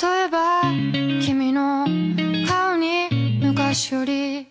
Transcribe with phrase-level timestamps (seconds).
[0.00, 0.62] 例えば
[1.20, 1.86] 君の
[2.46, 3.08] 顔に
[3.40, 4.46] 昔より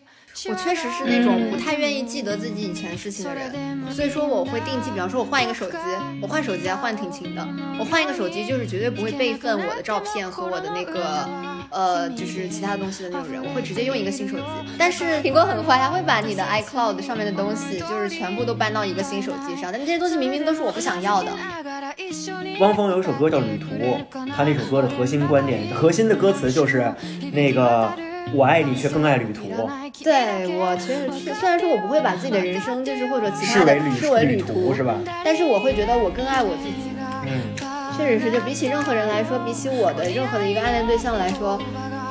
[0.49, 5.77] 我确实是那种不太愿意记得自己以前事情的人，所以说我会定期，比方说我换一个手机，
[6.21, 7.47] 我换手机还换挺勤的，
[7.77, 11.29] 我换一个手机就是绝对不会备份我的照片和我的那个
[11.70, 14.42] 呃就是其他东西的那种人，我会直接用一个新手机。
[14.78, 21.30] 但是 苹果很坏，它会把你的 iCloud 上面的东西就是全部都搬到一个新手机上，但这些东西明明都是我不想要的。
[22.60, 23.66] 汪峰有一首歌叫《旅途》，
[24.34, 26.92] 他那首歌的核心观点、核心的歌词就是
[27.32, 27.90] 那个
[28.32, 29.68] “我爱你却更爱旅途”。
[30.02, 34.94] 对我其实是虽然说我不会把自己的人生就是或者其他视为旅的视为旅旅途是吧？
[35.24, 36.74] 但是我会觉得我更爱我自己。
[38.06, 41.60] 嗯，确实是，就比起任何人来说，比起我的任何的一个暗恋对象来说，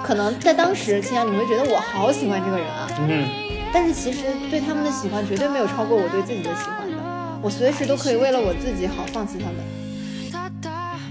[0.03, 2.87] 可能在当时，亲爱，你会觉得我好喜欢这个人啊。
[3.07, 3.29] 嗯，
[3.73, 6.97] 但是其实对他们的喜欢绝对没有超过我对自己的喜欢的。
[7.41, 9.84] 我随时都可以为了我自己好放弃他们。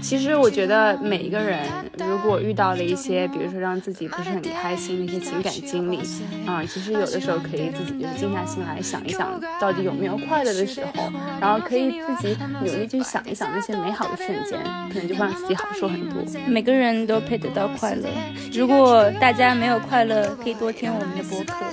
[0.05, 5.97] 其实我觉得每一个人，如果遇到了一些，比如说让自己不是很开心的一些情感经历，
[6.45, 14.59] 啊、其实有的时候可以自己就是静下心来想一想，到底有没有快乐的时候，然后可以自己努力去想一想那些美好的瞬间，
[14.93, 16.21] 可能就会让自己好受很多。
[16.47, 18.07] 每个人都配得到快乐。
[18.53, 21.65] 如果大家没有快乐，可以多听我们的播客。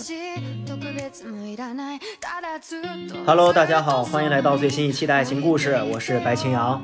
[3.26, 6.82] Hello，大家好，欢迎来到最新一期的爱情故事，我是白青阳。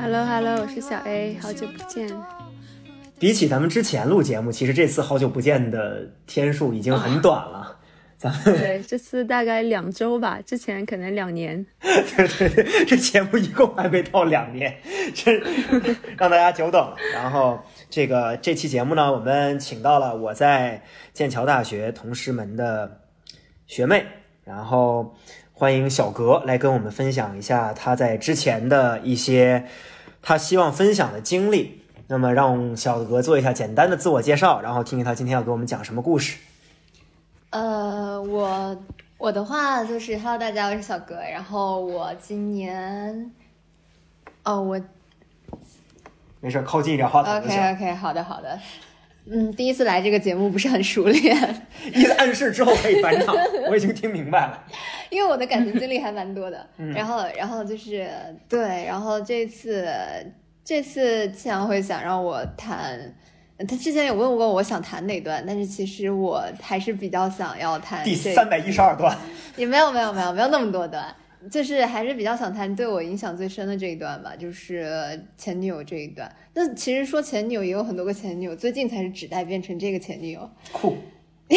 [0.00, 2.08] Hello Hello，我是小 A，好久不见。
[3.18, 7.76] 比起咱们之前录节目，其实这次好久不见的天数已经很短了。
[8.16, 11.66] 咱 们对，这次大概两周吧，之前可能两年。
[11.80, 14.74] 对对对，这节目一共还没到两年，
[15.14, 15.32] 这
[16.16, 16.96] 让大家久等了。
[17.12, 20.82] 然后这个这期节目呢，我们请到了我在
[21.12, 23.02] 剑桥大学同师门的
[23.68, 24.04] 学妹，
[24.44, 25.14] 然后
[25.52, 29.66] 欢迎小格来跟我们分享一下他在之前的一些
[30.20, 31.84] 他希望分享的经历。
[32.10, 36.38] 那么让小格做一下简单的自我介绍，然后听听他今天要给我们讲什么故事。
[37.50, 38.82] 呃，我
[39.18, 41.16] 我的话就是，Hello，大家，我是小格。
[41.16, 43.30] 然后我今年，
[44.42, 44.80] 哦，我
[46.40, 47.58] 没事，靠近一点话筒就行。
[47.58, 48.58] OK OK，好的好的。
[49.30, 51.36] 嗯，第一次来这个节目不是很熟练，
[51.94, 53.36] 意思暗示之后可以返场，
[53.68, 54.64] 我已经听明白了。
[55.10, 56.66] 因为我的感情经历还蛮多的。
[56.78, 56.92] 嗯。
[56.92, 58.08] 然后，然后就是
[58.48, 59.86] 对，然后这次
[60.64, 62.98] 这次庆阳会想让我谈，
[63.66, 69.16] 他之前有问过我想谈哪段，但是其实我还是比较想要谈第三百一十二段，
[69.56, 71.14] 也没有没有没有没有那么多段，
[71.50, 76.30] 就是还是比较想谈对我影响最深的这一段吧，就是前女友这一段。
[76.54, 80.50] 那其实说前女友也有很多个前女友，最近才是指代变成这个前女友。
[80.72, 80.96] 酷。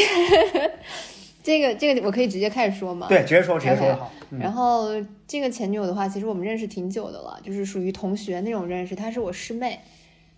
[1.43, 3.07] 这个这个我可以直接开始说吗？
[3.09, 4.89] 对，直接说，直接说然后
[5.27, 8.95] 这个前女友的话，其实我们认识挺久的了，就是属于同学那种认识。
[8.95, 9.79] 她是我师妹，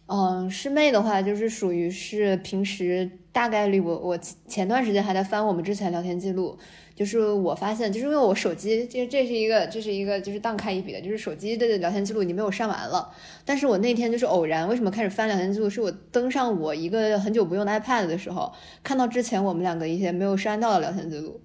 [0.05, 4.17] 嗯，师妹的话就是属于是平时大概率我我
[4.47, 6.57] 前段时间还在翻我们之前聊天记录，
[6.95, 13.09] 就是我发现，就是因为我手机这这是一个这是一个就是荡开一笔的，就是手机的聊天记录已经被我删完了。
[13.43, 15.69] 但是我那天就是偶然，为什么开始翻聊天记录？
[15.69, 21.41] 是我登上我一个很久不用的 iPad 的时候，看到之前我们两个一些没有删到的聊天记录。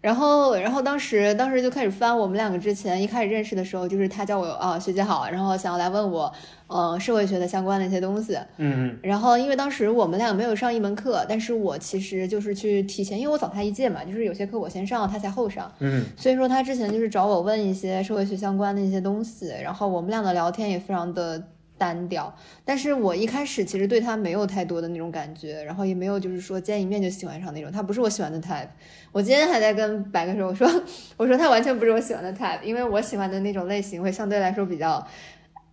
[0.00, 6.32] 然后，然后当时当时就开始翻我们两个之前一开始认识的时候，就是他叫我啊学姐好，然后想要来问我，
[6.70, 8.38] 呃社会学的相关的一些东西。
[8.58, 15.70] 嗯然后因为当时我们俩没有上一门课，但是我其实就是去提前，因为我早他一届嘛，就是有些课我先上，他才后上。
[15.80, 21.42] 嗯所以说他之前就是找我问一些社会学相关的一些东西，然后我们俩的聊天也非常的
[21.76, 22.32] 单调，
[22.64, 28.68] 但是我一开始其实对他没有太多的那种感觉，然后也没有就是说见一面就喜欢上那种，他不是我喜欢的 type。
[29.12, 30.82] 我今天还在跟白哥说，我说
[31.16, 35.04] 我说他完全不是我喜欢的 type，因为我喜欢的那种类型会相对来说比较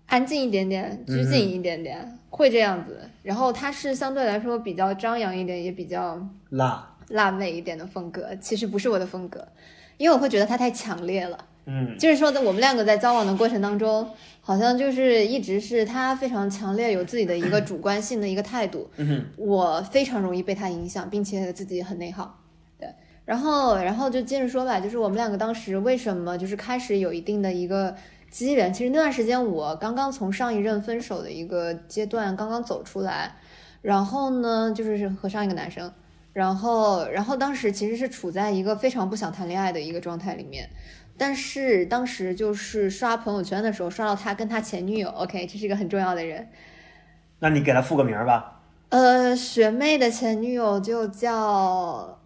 [0.07, 2.99] 安静一点点，拘谨一点点，会这样子。
[3.23, 6.19] 然后他是相对来说比较张扬一点，也比较
[6.49, 9.45] 辣，辣妹一点的风格，其实不是我的风格，
[9.97, 11.37] 因为我会觉得他太强烈了。
[11.69, 14.09] 嗯就是说，在我们两个在交往的过程当中，
[14.39, 22.39] 好像就是一直是他非常强烈有自己的一个主观性的一个态度，嗯我非常容易被他影响，并且自己很内耗。
[22.79, 22.87] 对，
[23.25, 27.93] 然后然后就接着说吧，就是我们两个当时为什么就是开始有一定的一个
[28.29, 33.35] 机缘，其实那段时间我刚刚从上一任分手的一个阶段刚刚走出来，
[33.81, 35.91] 然后呢，就是和上一个男生。
[36.33, 40.69] 然后，然后当时其实是处在一个非常不想谈恋爱的一个状态里面，
[41.17, 46.47] 但是当时就是刷朋友圈的时候刷到他跟他前女友，OK，这是一个很重要的人。
[47.39, 48.61] 那你给他复个名儿吧。
[48.89, 52.16] 呃，学妹的前女友就叫，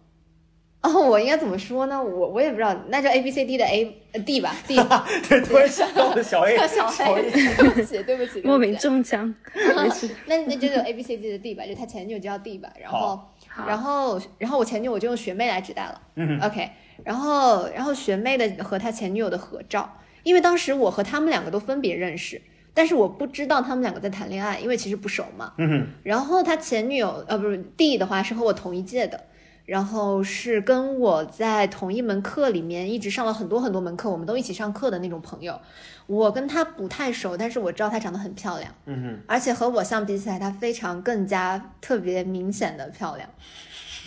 [0.84, 2.02] 哦，我应该怎么说呢？
[2.02, 4.74] 我我也不知道，那就 A B C D 的 A 呃 D 吧，D。
[5.28, 10.10] 对，突然想到了小 A， 小小 A，A，对不起，对不起，莫名中枪，没事。
[10.26, 13.20] 那那就 A B C D 的 D 吧，就他前女友就叫 D 吧，然后
[13.66, 16.00] 然后然后我前女友我就用学妹来指代了。
[16.16, 16.68] 嗯 OK，
[17.04, 22.42] 然后然后学妹的和他前女友的合照，因为当时我和他们两个都分别认识，
[22.74, 25.52] 但是我不知道他们两个在谈恋爱，因为其实不熟嘛。
[25.58, 29.26] 嗯哼，然后他前女友呃不是 D 的话是和我同一届的，
[29.64, 35.58] 然后是跟我在同一门课里面一直上了很多很多门课，我们都一起上课的那种朋友。
[36.06, 43.28] 我跟她不太熟，但是我知道她长得很漂亮，嗯哼，而且和我相比起来，她非常更加特别明显的漂亮，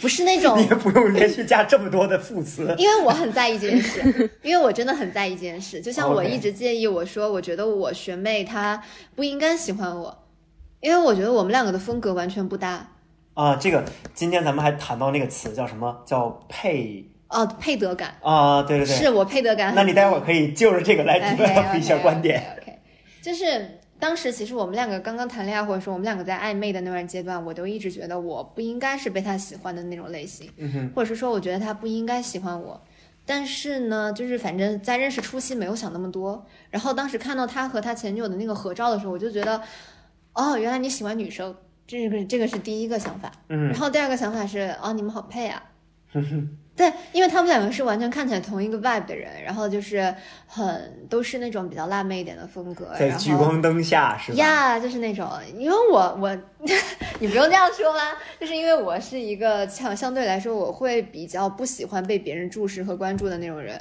[0.01, 2.75] 不是那种 你也不用连续加这么多的副词。
[2.77, 5.79] 因为我很在意这件事， 因为我真的很在意这件事。
[5.79, 8.83] 就像我一直介意，我说我觉得我学妹她
[9.15, 10.23] 不应该喜欢我，
[10.81, 12.91] 因为我觉得我们两个的风格完全不搭。
[13.35, 16.01] 啊，这个今天咱们还谈到那个词叫什么？
[16.05, 18.95] 叫配哦，配得感啊，对对对。
[18.95, 19.75] 是我配得感。
[19.75, 22.39] 那你待会儿可以就着这个来 develop 一下观点。
[22.39, 22.79] o k
[23.21, 30.49] 就是当时其实我们两个刚刚谈恋爱，或者说我们两个在暧昧的那段阶段，我都一直觉得我不应该是被他喜欢的那种类型，
[30.95, 32.79] 或者是说我觉得他不应该喜欢我。
[33.25, 39.59] 但是呢，就是反正在认识初期没有想那么多，然后当时看到他和他前女友的那个合照的时候，我就觉得，
[40.33, 41.55] 哦，原来你喜欢女生，
[41.87, 43.31] 这个这个是第一个想法。
[43.49, 45.61] 嗯然后第二个想法是，哦，你们好配啊。
[46.77, 50.13] 对，因为他们两个是完全看起来同一个 vibe 的人，然后就是
[50.45, 54.37] 很都是那种比较辣妹一点的风格，在聚光灯下是吧？
[54.37, 55.25] 呀就是那种，
[55.57, 56.37] 因为我我
[57.19, 63.79] 你不用这样说啦，就是因为我是一个相相对来说我会比较不喜欢被别人注视和关注的那种人。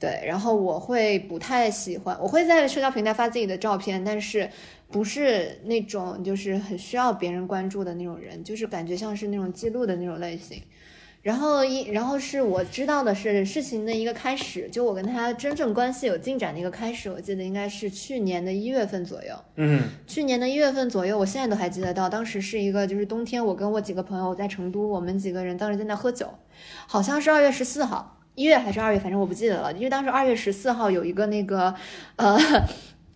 [0.00, 4.48] 对，然后我会不太喜欢，我会在社交平台发自己的照片，但是
[4.90, 10.62] 不是那种就是很需要别人关注的那种人，就是感觉像是那种记录的那种类型。
[11.20, 19.34] 然后一，然后是我知道的是事情的一个开始，就我跟他真正关系有进展的一个开始，我记得应该是去年的一月份左右。
[19.56, 26.32] 嗯去年的一月份左右，我现在都还记得到，当时是一个就是冬天，我跟我几个朋友在成都，我们几个人当时在那喝酒，
[26.86, 31.74] 好像是二月十四号，一月还是二月，反正我不记得了，因为当时二月十四号有一个那个
[32.16, 32.38] 呃。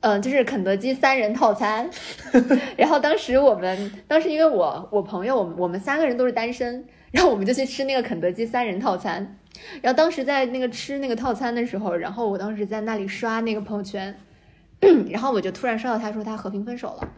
[0.02, 1.88] 嗯，就是肯德基三人套餐，
[2.76, 9.38] 然后当时我们当时因为我我朋友我们我们三个人都是单身，然后我们就去吃那个肯德基三人套餐，
[9.80, 14.18] 然后当时在那个吃那个套餐的时候，然后我当时在那里刷那个朋友圈，
[15.08, 17.08] 然后我就突然刷到他说他和平分手了。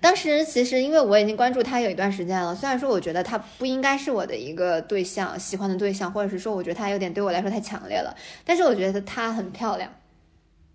[0.00, 9.92] 当时其实因为我已经关注他有一段时间了，虽然说我觉得他不应该是我的一个对象，喜欢的对象，或者是说我觉得他有点对我来说太强烈了，但是我觉得她很漂亮，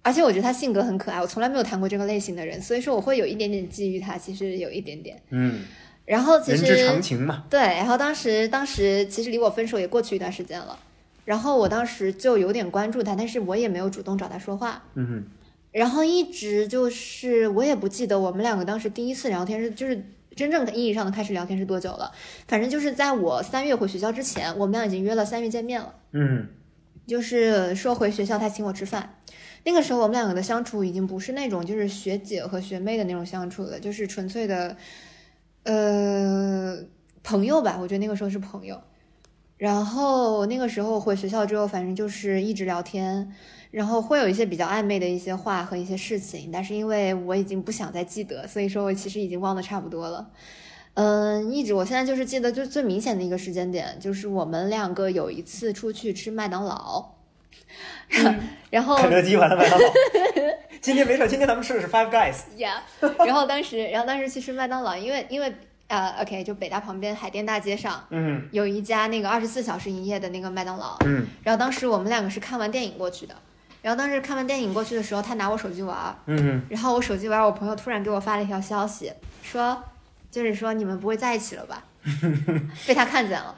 [0.05, 5.19] 而且我觉得他性格很可爱，我从来没有谈过这个类型的人，所以说我会有一点点觊觎他，其实有一点点。
[5.31, 5.63] 嗯，
[6.05, 7.45] 然后其实人之常情嘛。
[7.49, 10.77] 对，然后当时当时其实离我分手也过去一段时间了，
[11.25, 15.23] 然后我当时就有点关注他，但是我也没有主动找他说话，嗯哼，
[15.71, 20.05] 然后一直就是我也不记得我们两个当时第一次聊天是就是
[20.35, 22.11] 真正意义上的开始聊天是多久了，
[22.47, 25.95] 反正就是在我三月回学校之前，我们俩已经约了三月见面了。
[26.11, 26.47] 嗯
[27.07, 29.17] 就是说回学校他请我吃饭，
[29.65, 34.77] 那个时候我们两个的相处已经不是那种就是学姐和学妹的那种相处了，就是纯粹的，
[35.63, 36.77] 呃，
[37.23, 37.77] 朋友吧。
[37.81, 38.79] 我觉得那个时候是朋友。
[39.57, 43.33] 然后那个时候回学校之后，反正就是一直聊天，
[43.71, 50.29] 然后会有一些比较暧昧的一些话和一些事情，但是因为我已经不想再记得，所以说我其实已经忘得差不多了。
[50.95, 57.14] 嗯，一直我现在就是记得就最明显的一个时间点，就是我们两个有一次出去吃麦当劳，
[58.69, 59.85] 然后肯德基完了 麦当劳。
[60.81, 62.55] 今天没事，今天咱们吃的是 Five Guys。
[62.57, 62.81] 呀
[63.19, 65.53] 然后当时，然后当时去吃麦当劳，因为因为
[65.87, 68.47] 呃，OK，就北大旁边海淀大街上嗯。
[68.51, 71.25] 有一家那个二十四小时营业的那个麦当劳，嗯。
[71.43, 73.35] 然后当时我们两个是看完电影过去的，
[73.81, 79.83] 然后当时看完电影过去的时候，他拿我手机玩儿，嗯，然后我手机玩儿，我朋友突然给我发了一条消息，说
[80.29, 81.83] 就是说你们不会在一起了吧？
[82.85, 83.55] 被他看见了，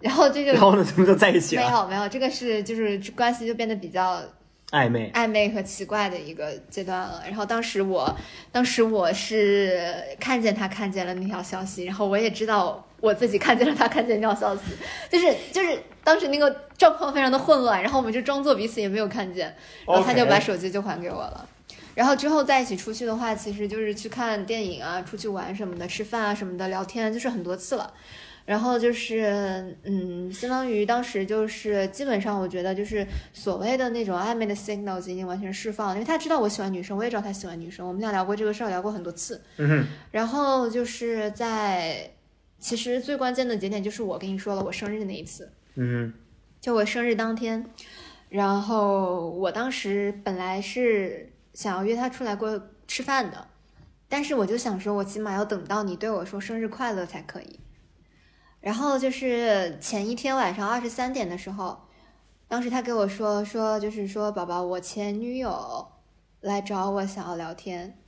[0.00, 4.22] 然后这就然后呢，他们就在一起了没，有没有，这个是就是关系就变得比较
[4.70, 5.10] 暧昧。
[5.12, 7.22] 暧昧和奇怪的一个阶段了。
[7.26, 8.16] 然后当时我，
[8.52, 14.62] 当时我是看见他看见了那条消息，然后我也知道我自己看见了他看见那条消息，
[15.10, 19.54] 就是就是当时那个状况非常的混乱，然后我们就装作彼此也没有看见，
[19.86, 21.48] 然后他就把手机就还给我了。
[21.94, 27.92] 然后之后在一起出去的话，其实就是去看电影啊、出去玩什么的、吃饭啊什么的、聊天，就是很多次了。
[28.48, 39.42] 然后就是，嗯，相当于当时就是基本上，我觉得就是所谓的那种暧昧的 signals 已经完全释放了，因为他知道我喜欢女生，我也知道他喜欢女生，我们俩聊过这个事儿，聊过很多次。
[39.58, 42.10] 嗯哼，然后就是在，
[42.58, 46.10] 其实最关键的节点就是我跟你说了我生日那一次，嗯
[46.58, 47.62] 就我生日当天，
[48.30, 53.46] 然后我当时本来是想要约他出来过吃饭的，
[54.08, 57.60] 但是我就想说，我起码要等到你对我说生日快乐才可以。
[58.60, 61.78] 然后就是前一天晚上二十三点的时候，
[62.48, 65.86] 当时他给我说说，就是说宝宝，我前女友
[66.40, 67.98] 来找我想要聊天，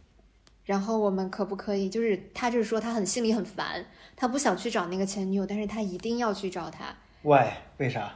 [0.65, 1.89] 然后我们可不可以？
[1.89, 6.97] 就是他就是说他很心里很烦，他不想去找那个前女友，但是他一定要去找他。
[7.23, 8.15] 喂，为啥？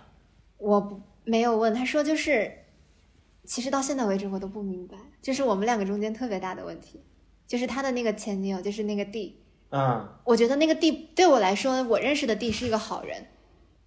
[0.58, 2.50] 我不没有问，他说就是，
[3.44, 7.02] 其实到现在为止我都不明白，就是我们两个中间特别大的问题，
[7.46, 10.08] 就是他的那个前女友，就是那个 D，嗯。
[10.24, 13.26] 我觉得那个 D 对我来说，我认识的 D 是一个好人，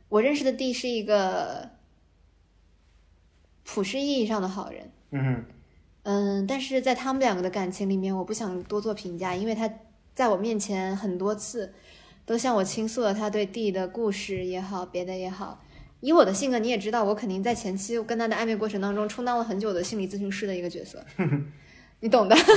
[0.10, 1.70] 我认识的 D 是一个
[3.64, 5.46] 普世意义上的好人，嗯。
[6.04, 9.70] 嗯，但是在他们两个的感情里面，我不想多做评价，因为他
[10.14, 11.74] 在我面前很多次
[12.26, 15.62] 都向我倾诉了他对 D 的故事也好，别的也好。
[16.00, 21.04] 以我的性格，你也知道，我肯定在前期跟他的暧昧过程当中充当了很久的心理咨询师的一个角色，
[22.00, 22.36] 你懂的。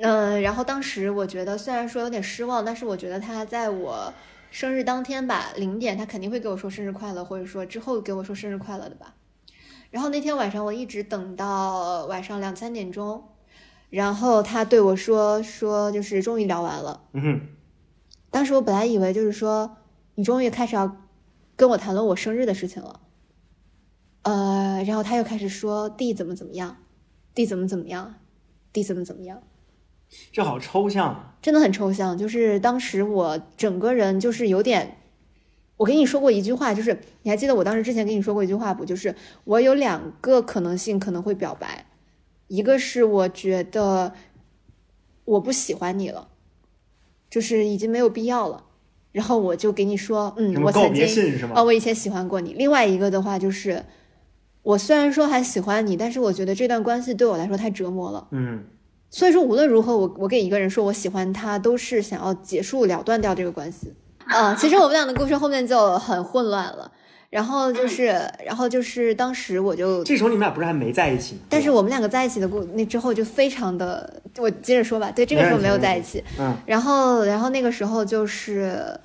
[0.00, 4.12] 嗯，然后当时我觉得虽然说有点失望，但是我觉得他在我
[4.50, 9.14] 生日当天吧，零点他肯定会给我说生日快乐，或者说之后给我说生日快乐的吧。
[9.90, 13.24] 然后那天晚上我一直等到晚上两三点钟，
[13.90, 17.02] 然后他对我说说就是终于聊完了。
[17.12, 17.48] 嗯
[18.30, 19.78] 当时我本来以为就是说
[20.14, 20.96] 你终于开始要
[21.56, 23.00] 跟我谈论我生日的事情了，
[24.22, 26.76] 呃，然后他又开始说 D 怎么怎么样
[27.34, 28.16] ，D 怎么怎么样
[28.72, 29.42] ，D 怎么怎么样。
[30.32, 31.36] 这好抽象啊。
[31.40, 32.16] 真的很抽象。
[32.16, 34.98] 就是当时我整个人就是有点，
[35.76, 38.84] 我跟你说过一句话，就是你还记得我当时之前跟你说过一句话不？
[38.84, 41.86] 就是我有两个可能性可能会表白，
[42.48, 44.12] 一个是我觉得
[45.24, 46.28] 我不喜欢你了，
[47.30, 48.64] 就是已经没有必要了，
[49.12, 51.52] 然后我就给你说，嗯我曾经信是吗？
[51.56, 52.54] 哦，我以前喜欢过你。
[52.54, 53.84] 另外一个的话就是，
[54.62, 58.26] 我虽然说还喜欢你，但是我觉得这段关系对我来说太折磨了。
[58.32, 58.64] 嗯
[59.10, 63.92] 所以说，无论如何，我我给一个人说我喜欢他，都是想要结束了断掉这个关系。
[64.26, 66.92] 啊、其实我们俩的故事后面就很混乱了。
[67.30, 68.06] 然后就是，
[68.44, 71.40] 然后就是当时我就，这时候你们俩不是还没在一起吗？
[71.50, 75.10] 但是我们两个在一起的故那之后就非常的，我接着说吧。
[75.10, 76.24] 对，这个时候没有在一起。
[76.38, 78.98] 嗯然后，然后那个时候就是，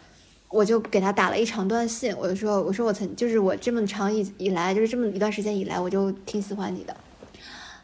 [0.48, 6.95] 我就给他打了一长段信，我就说，我说我曾就是我这么长以以来，就是这么一段时间以来，我就挺喜欢你的，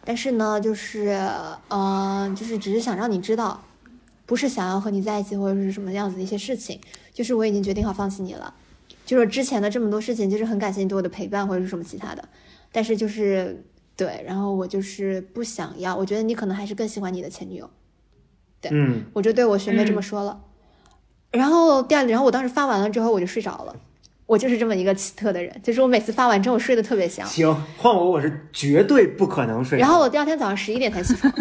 [0.06, 1.20] 但是呢，就是，
[1.68, 3.64] 嗯、就是只是想让你知道，
[4.26, 6.80] 不是想要和你在一起或者是什么样子的一些事情，
[7.14, 8.54] 就是我已经决定好放弃你了，
[9.06, 12.28] 就是之前的这么多事情，就是很感谢你对我的陪伴或者是什么其他的，
[12.72, 13.64] 但是就是
[13.96, 17.70] 对，然后我就是不想要，我觉得你可能还是更喜欢你的前女友。
[18.70, 20.42] 嗯我就对我学妹这么说了。
[21.32, 23.76] 然后第二，然后我当时发完了之后我就睡着了。
[24.30, 27.26] 我就是这么一个奇特的人，就是我每次发完之后睡得特别香。
[27.26, 29.80] 行，换我我是绝对不可能睡。
[29.80, 31.34] 然后我第二天早上十一点才起床，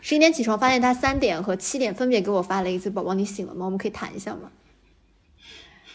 [0.00, 3.64] 十一点起床发现他三点和七点分别给我发了一次“宝宝你醒了吗？
[3.64, 4.42] 我们可以谈一下吗？”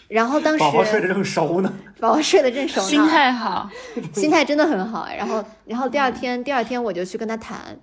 [0.10, 3.70] 然后当时宝宝睡得正熟呢， 宝宝睡得正熟呢，心态好，
[4.14, 5.08] 心态真的很好。
[5.18, 7.80] 然后，然后第二天，第二天我就去跟他谈，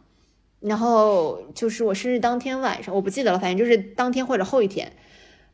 [0.60, 4.92] 然后就是我生日当天晚上，我不记得了，反正就是当天或者后一天，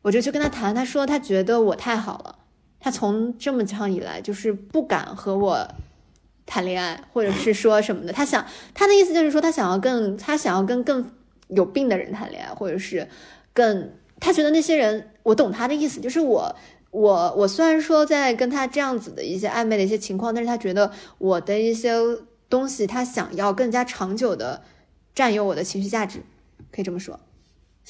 [0.01, 0.75] 我就去跟他谈。
[0.75, 2.35] 他说他觉得我太好了，
[2.79, 5.67] 他从这么长以来就是不敢和我
[6.45, 8.13] 谈恋爱，或者是说什么的。
[8.13, 11.11] 他想他的意思就是说，他想要更他想要跟更
[11.47, 13.07] 有病的人谈恋爱，或者是
[13.53, 16.55] 更他觉得那些人，我懂他的意思，就是我。
[16.91, 21.93] 我我虽然说在跟他这样子的一些暧昧的一些情况，但是他觉得我的一些
[22.49, 24.63] 东西，他想要更加长久的
[25.13, 26.23] 占有我的情绪价值，
[26.71, 27.19] 可以这么说。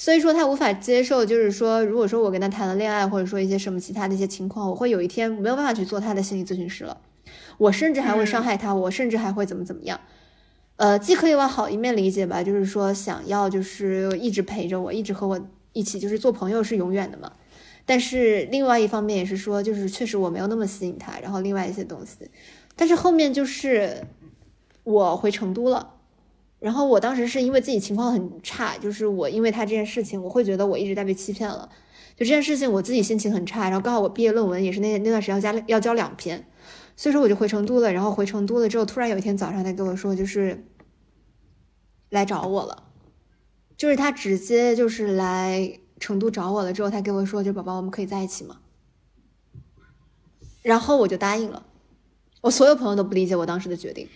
[0.01, 7.01] 所以说他无法接受，就是说，如果说我跟他谈了恋爱，或者说一些什么其他的一些情况，我会有一天没有办法去做他的心理咨询师了，
[7.57, 9.99] 我甚至还会伤害他，我甚至还会怎么怎么样。
[10.77, 15.37] 呃，既可以往好一面理解吧，就是说想要就是一直陪着我，一直和我
[15.73, 17.33] 一起就是做朋友是永远的嘛。
[17.85, 22.31] 但是另外一方面也是说，就是确实我没有那么吸引他，然后另外一些东西，
[22.77, 24.05] 但是后面就是
[24.85, 25.95] 我回成都了，
[26.59, 31.67] 然后我当时是因为自己情况很差，就是我因为他这件事情，我会觉得我一直在被欺骗了，
[32.15, 36.45] 就这件事情我自己心情很差，然后刚好我毕业论文也是那那段时间要加要交两篇，
[36.95, 40.65] 所以说我就回成都了，然后回成都了之后，突然有一天早上他跟我说就是
[42.09, 42.83] 来找我了，
[43.77, 45.79] 就是他直接就是来。
[46.01, 48.61] 成都找我了之后，他跟我说：“就宝宝，我们可以在一起吗？”
[50.63, 51.65] 然后我就答应了。
[52.39, 54.07] 我所有朋友都不理解我当时的决定，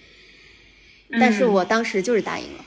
[1.20, 2.66] 但是我当时就是答应了。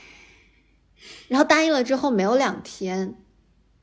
[1.27, 3.15] 然后答应了之后没有两天，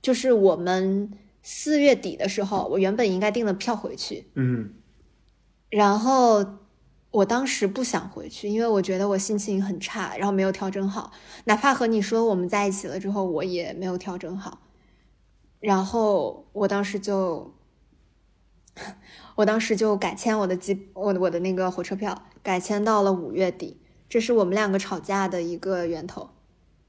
[0.00, 1.10] 就是我们
[1.42, 4.74] 四月底的时候，我原本应该订了票回去，嗯
[5.70, 6.44] 然后
[7.10, 11.12] 我当时不想回去，因为我觉得我心情很差，然后没有调整好。
[11.44, 14.62] 哪怕和你说我们在一起了之后，我也没有调整好。
[15.60, 17.54] 然后我当时就，
[19.34, 23.80] 我当时就改签我的机，我的我的那个火车票，改签到了五月底。
[24.08, 26.30] 这是我们两个吵架的一个源头，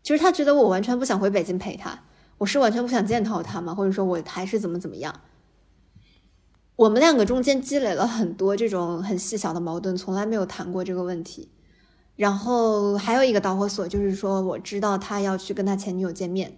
[0.03, 2.03] 就是他觉得我完全不想回北京陪他，
[2.37, 3.73] 我是完全不想见到他吗？
[3.73, 5.21] 或者说我还是怎么怎么样？
[6.75, 11.49] 我们两个中间积累了很多这种很细小的矛盾，从来没有谈过这个问题。
[12.17, 16.57] 然后还有一个导火索就是说，我知道他要去跟他前女友见面，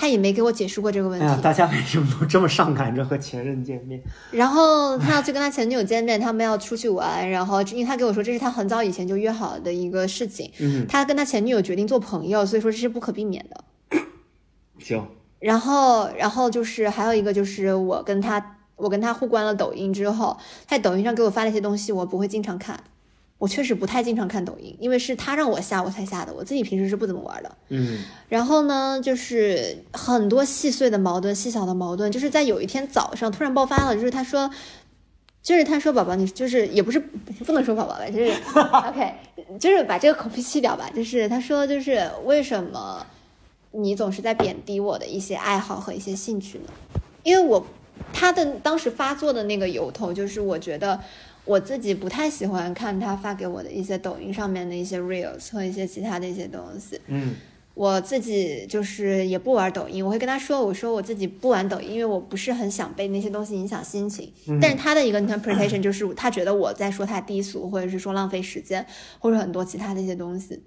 [0.00, 1.42] 他也没给我解释过这个问题。
[1.42, 4.00] 大家为什么都这么上赶着和前任见面？
[4.30, 7.28] 然后他要去跟他前女友见面，他们要出去玩。
[7.28, 13.64] 然后因为他给我说这是他很早以前就约好的一个事情，嗯，他跟他前女友决定做朋友，所以说这是不可避免的。
[14.80, 15.06] 行，
[15.38, 20.34] 然后，然后就是还有一个就是我跟他，我跟他互关了抖音之后，
[20.66, 22.82] 他在抖音上给我发了一些东西，我不会经常看，
[23.40, 27.50] 我确实不太经常看抖音，因为是他让我下我才下的，我自己平时是不怎么玩的。
[27.70, 34.48] 嗯然后呢，就是很多细碎的矛盾、细小的矛盾，就是在有一天早上突然爆发了，就是他说。
[35.42, 39.10] 就是他说宝宝，你就是也不是不能说宝宝吧，就是 OK，
[39.58, 40.90] 就是把这个口癖去掉吧。
[40.94, 43.06] 就是他说，就是为什么
[43.70, 46.64] 你总是在贬低我的一些爱好和一些兴趣呢？
[47.22, 47.66] 因为我
[48.12, 51.00] 他的当时发作的那个由头，就是我觉得
[51.44, 57.00] 我自己不太喜欢看他发给我的一些抖音上面的一些 reels 和一些其他的一些东西。
[57.06, 57.34] 嗯
[57.72, 64.30] 我自己就是也不玩抖音，我会跟他说，我说我自己不玩抖音，因为我不是很想被那些东西影响心情。
[64.60, 68.84] 但是他的一个 interpretation 就是他觉得我在说他低俗，或者是说浪费时间，
[69.18, 70.62] 或者很多其他的一些东西。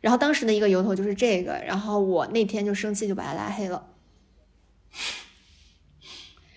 [0.00, 3.86] 然后当时的一个由头就是这个，然后我那天就生气，就把他拉黑了。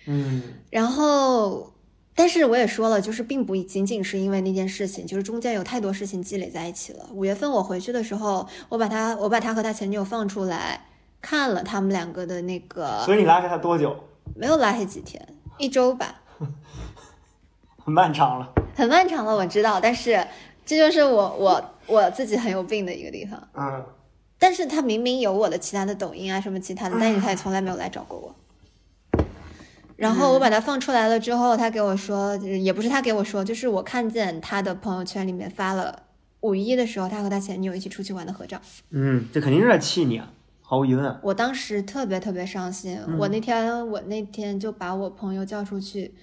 [0.06, 1.73] 嗯然后，
[2.14, 7.08] 但是我也说了，就是并不仅仅是因为那件事情，就是中间有太多事情积累在一起了。
[7.12, 10.86] 五月份我回去的时候，我把他，我把他和他前女友放出来，
[11.20, 13.96] 看了他们两个的那个，所以你拉黑他多久？
[14.36, 15.26] 没有拉黑几天，
[15.58, 16.22] 一周吧，
[17.84, 18.52] 很漫长了。
[18.76, 20.26] 很漫长了，我知道，但是
[20.64, 23.48] 这就是我我我自己很有病的一个地方。
[23.54, 23.84] 嗯
[24.36, 28.34] 但是他明明有我的其他的抖音啊什么其他的，但是他也从来没有来找过我。
[29.96, 36.02] 然后我把他放出来了之后，他给我说，也不是他给我说，就是我看见他的朋友圈里面发了
[36.40, 38.60] 五一的时候他和他前女友一起出去玩的合照。
[38.90, 41.20] 嗯，这肯定是在气你啊，毫无疑问。
[41.22, 46.14] 我当时特别特别伤心，我那天我那天就把我朋友叫出去，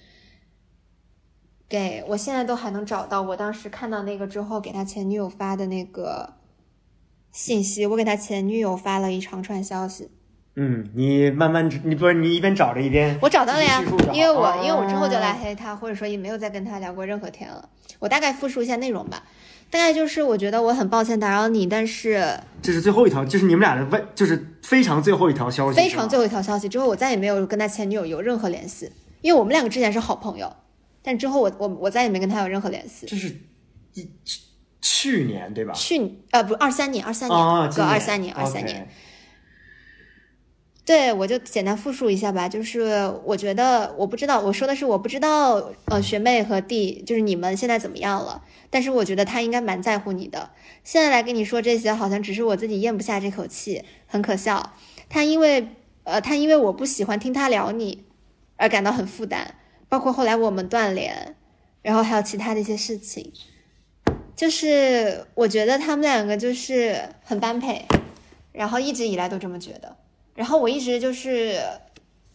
[1.68, 6.34] 给我现在都还能找到我当时看到那个之后给他前女友发的那个
[7.30, 10.10] 信息，我给他前女友发了一长串消息，
[10.54, 17.68] 嗯，你慢慢，你不是你一边找着一边，我找到了呀因为我、哦因为我之后就拉黑他，或者说也没有再跟他聊过任何天了。
[17.98, 19.22] 我大概复述一下内容吧，
[19.70, 28.90] 大概就是我觉得我很抱歉打扰你，但是这是最后一条，就是你们俩的问，就是非常最后一条消息，非常最后一条消息之后，我再也没有跟他前女友有任何联系，
[29.22, 30.52] 因为我们两个之前是好朋友，
[31.02, 33.06] 但之后我我我再也没跟他有任何联系。
[33.06, 33.28] 这是
[33.94, 34.40] 一去
[34.82, 35.72] 去年对吧？
[35.72, 38.88] 去呃不二三年二三年啊，哥二三年二三年，
[40.84, 42.48] 对，我就简单复述一下吧。
[42.48, 48.42] 就是我觉得，我不知道，我说的是我不知道，呃，学妹和弟，就是你们现在怎么样了？
[48.68, 50.50] 但是我觉得他应该蛮在乎你的。
[50.82, 54.72] 现在来跟你说这些，好像只是我自己咽不下这口气，很可笑。
[55.08, 55.68] 他因为，
[56.02, 58.04] 呃，他因为我不喜欢听他聊你，
[58.56, 59.54] 而感到很负担，
[59.88, 61.36] 包括后来我们断联，
[61.82, 63.32] 然后还有其他的一些事情。
[64.34, 67.86] 就是我觉得他们两个就是很般配，
[68.50, 69.96] 然后一直以来都这么觉得。
[70.34, 71.60] 然后我一直就是，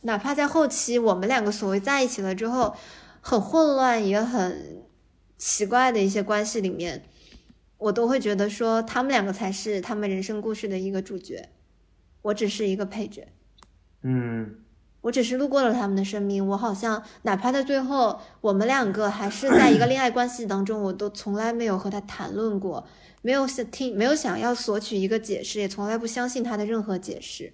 [0.01, 2.75] 哪怕在后期我们两个所谓在一起了之后，
[3.21, 4.83] 很混乱也很
[5.38, 7.03] 奇怪的一些关系里面，
[7.77, 11.49] 我都会觉得说他们两个才是他们人生故事的一个主角，
[12.21, 13.27] 我只是一个配角。
[14.03, 14.55] 嗯
[15.01, 22.86] 我只是路过了他们的生命，我好像哪怕在最后我们两个还是在一个恋爱关系当中，我都从来没有和他谈论过，
[23.21, 27.53] 没有想听，没有想要索取一个解释，也从来不相信他的任何解释，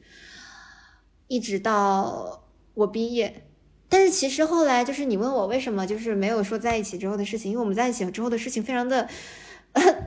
[1.34, 2.43] 一直到
[2.76, 3.48] 我毕业。
[3.89, 9.10] 但是其实后来就是你问我为什么就是没有说在一起之后的事情，因为我们在一起之后的事情非常的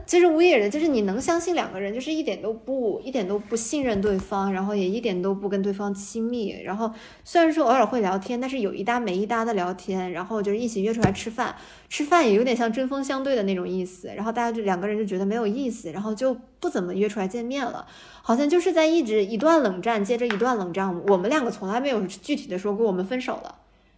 [0.05, 6.89] 就是 weird 的，就是你能相信两个人就是一点都不一点都不信任对方，然后也一点都不跟对方亲密，然后
[7.25, 11.53] 虽然说偶尔会聊天，但是有一搭没一搭的聊天，然后就是一起约出来吃饭，
[11.89, 17.85] 吃饭也有点像针锋相对的那种意思，然后大家就两个人就觉得没有意思，然后就不怎么约出来见面了，
[18.21, 23.55] 好像就是在一直一段冷战接着一段冷战，我们两个从来没有具体的说过我们分手了，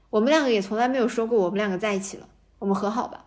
[0.09, 2.27] 我们两个也从来没有说过我们两个在一起了，
[2.57, 3.25] 我们和好吧。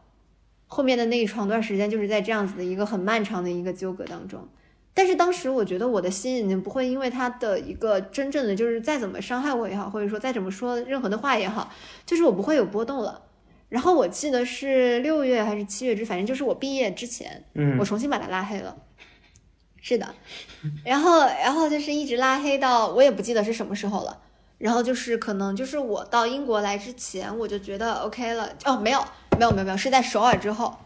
[0.75, 4.49] 后面的那一长段时间就是在这样子的一个很漫长的一个纠葛当中，
[4.95, 11.71] 但是当时我觉得我的心已经不会因为他的一个真正的就是再怎么伤害我也好，或者说再怎么说任何的话也好，
[12.07, 13.21] 就是我不会有波动了。
[13.69, 18.75] 然后我记得是六月还是七月之，反正就是我毕业之前，嗯我重新把他拉黑了。
[19.83, 20.15] 是的，
[20.87, 24.19] 然后然后就是一直拉黑到我也不记得是什么时候了。
[24.57, 28.49] 然后就是可能就是我到英国来之前，我就觉得 OK 了。
[28.65, 29.05] 哦，没有
[29.39, 30.79] 没有没有没有，是在首尔之后，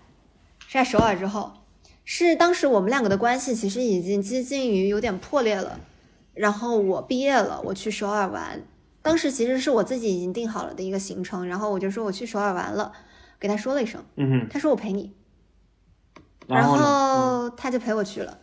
[0.66, 1.52] 是在首尔之后，
[2.04, 5.80] 是当时我们两个的关系其实已经接近于有点破裂了。
[6.34, 8.62] 然后我毕业了，我去首尔玩，
[9.00, 12.92] 当时其实是我自己已经定好了的一个行程，然后我就说我去首尔玩了，
[13.40, 15.14] 给他说了一声，嗯哼，他说我陪你，
[16.46, 16.62] 然？
[16.64, 18.38] 后他就陪我去了，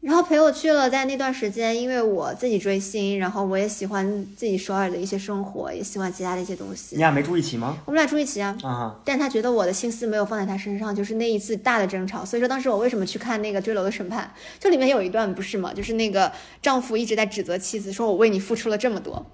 [0.00, 6.98] 然后陪我去了，在那段时间，因为我自己追星，然后我也喜欢自己首尔的一些生活，也喜欢其他的一些东西你。
[6.98, 7.76] 俩没住一起吗？
[7.84, 12.24] 我们俩住一起啊，啊哈，但他觉得我的心思没有放在他身上，就是那一次大的争吵。
[12.24, 14.32] 所以说当时我为什么去看那个《坠楼的审判》，
[14.62, 15.74] 就里面有一段不是吗？
[15.74, 16.30] 就是那个
[16.62, 19.26] 丈夫一直在指责妻子，说我为你付出了这么多，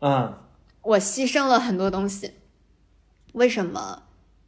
[0.00, 0.32] 嗯，
[0.82, 2.30] 我牺牲了很多东西，
[3.32, 4.04] 为什么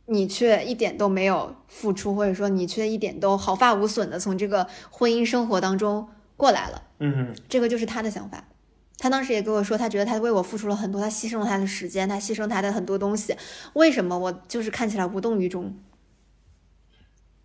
[0.07, 6.83] 你却一点都没有付出，或者说你却一点都毫发无损的从这个婚姻生活当中过来了？
[6.99, 8.49] 嗯，这个就是他的想法。
[8.97, 13.37] 他当时也跟我说，他觉得他为我付出了很多，他牺牲了他的时间，他牺牲他的很多东西，
[13.73, 15.77] 为什么我就是看起来无动于衷？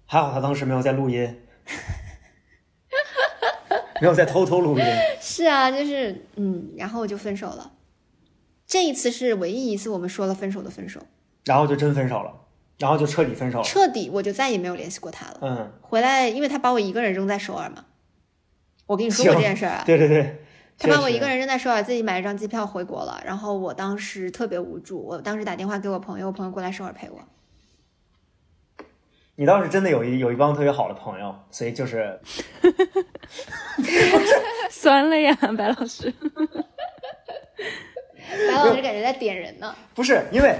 [0.05, 1.35] 还好他当时没有在录音，
[4.01, 4.85] 没有在偷偷录音。
[5.19, 7.73] 是啊，就是嗯，然后我就分手了。
[8.65, 11.01] 这一次是唯一一次我们说了分手的分手，
[11.45, 12.38] 然后就真分手了，
[12.79, 13.63] 然后就彻底分手了。
[13.63, 15.37] 彻底我就再也没有联系过他了。
[15.41, 17.85] 嗯，回来，因为他把我一个人扔在首尔嘛。
[18.87, 20.39] 我跟你说过这件事儿啊，对对对，
[20.77, 23.21] 他把我一个人扔在首尔，自己买了张机票回国了。
[23.23, 27.19] 然后我当时特别无助，我当时打电话给我朋友，我朋友过来首尔陪我。
[29.35, 32.19] 你倒是真的有一有一帮特别好的朋友，所以就是
[34.69, 36.13] 酸了呀，白老师。
[38.47, 39.73] 白老师感觉在点人呢。
[39.95, 40.59] 不是因为，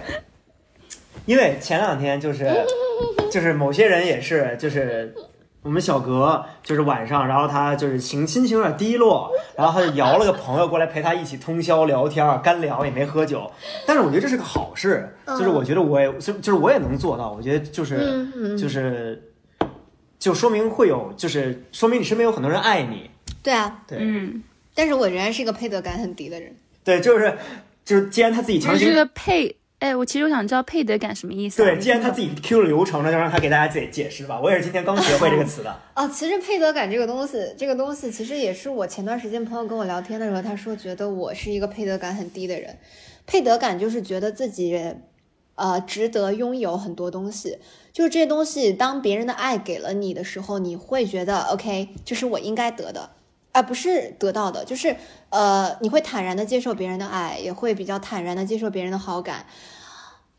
[1.25, 2.49] 因为前两天就是
[3.31, 5.13] 就是某些人也是就是
[5.61, 13.51] 我们小格就是晚上，然后他就是情心情有点低落，然后他就摇了个朋友过来陪他一起通宵聊天，干聊也没喝酒，
[13.85, 18.25] 但是我觉得这是个好事，就是我觉得我也就就是我也能做到，我觉得就是
[18.57, 19.21] 就是
[20.17, 23.09] 就说明会有就是说明你身边有很多人爱你，
[23.43, 23.97] 对啊，对。
[23.99, 24.41] 嗯，
[24.73, 26.55] 但是我仍然是一个配得感很低的人。
[26.83, 27.37] 对，就是
[27.83, 31.65] 就是既然他自己强行这个配，哎，我其实我想知道配得感什么意思、啊？
[31.65, 34.37] 对，既然他自己 Q 了流程，那就让他给大家解解释吧。
[34.39, 35.73] 我也是今天刚学会这个词的。
[35.95, 42.77] 哦，其实配得感这个东西，这个东西其实也是我前段时间朋友跟我聊天的时候，他说觉得我是一个配得感很低的人。
[43.25, 44.77] 配得感就是觉得自己，
[45.55, 47.59] 呃，值得拥有很多东西。
[47.93, 53.11] 就是这些东西，当别人的爱给了你的时候，你会觉得 OK，这是我应该得的，
[53.51, 54.63] 而不是得到的。
[54.65, 54.95] 就是
[55.29, 59.45] 呃，你会坦然的接受别人的爱，也会比较坦然的接受别人的好感。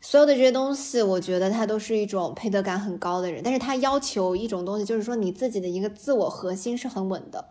[0.03, 7.45] 所有的这些东西，我觉得他都是一种配得感很高的人，但是他要求一种东西，就是说你自己的一个自我核心是很稳的，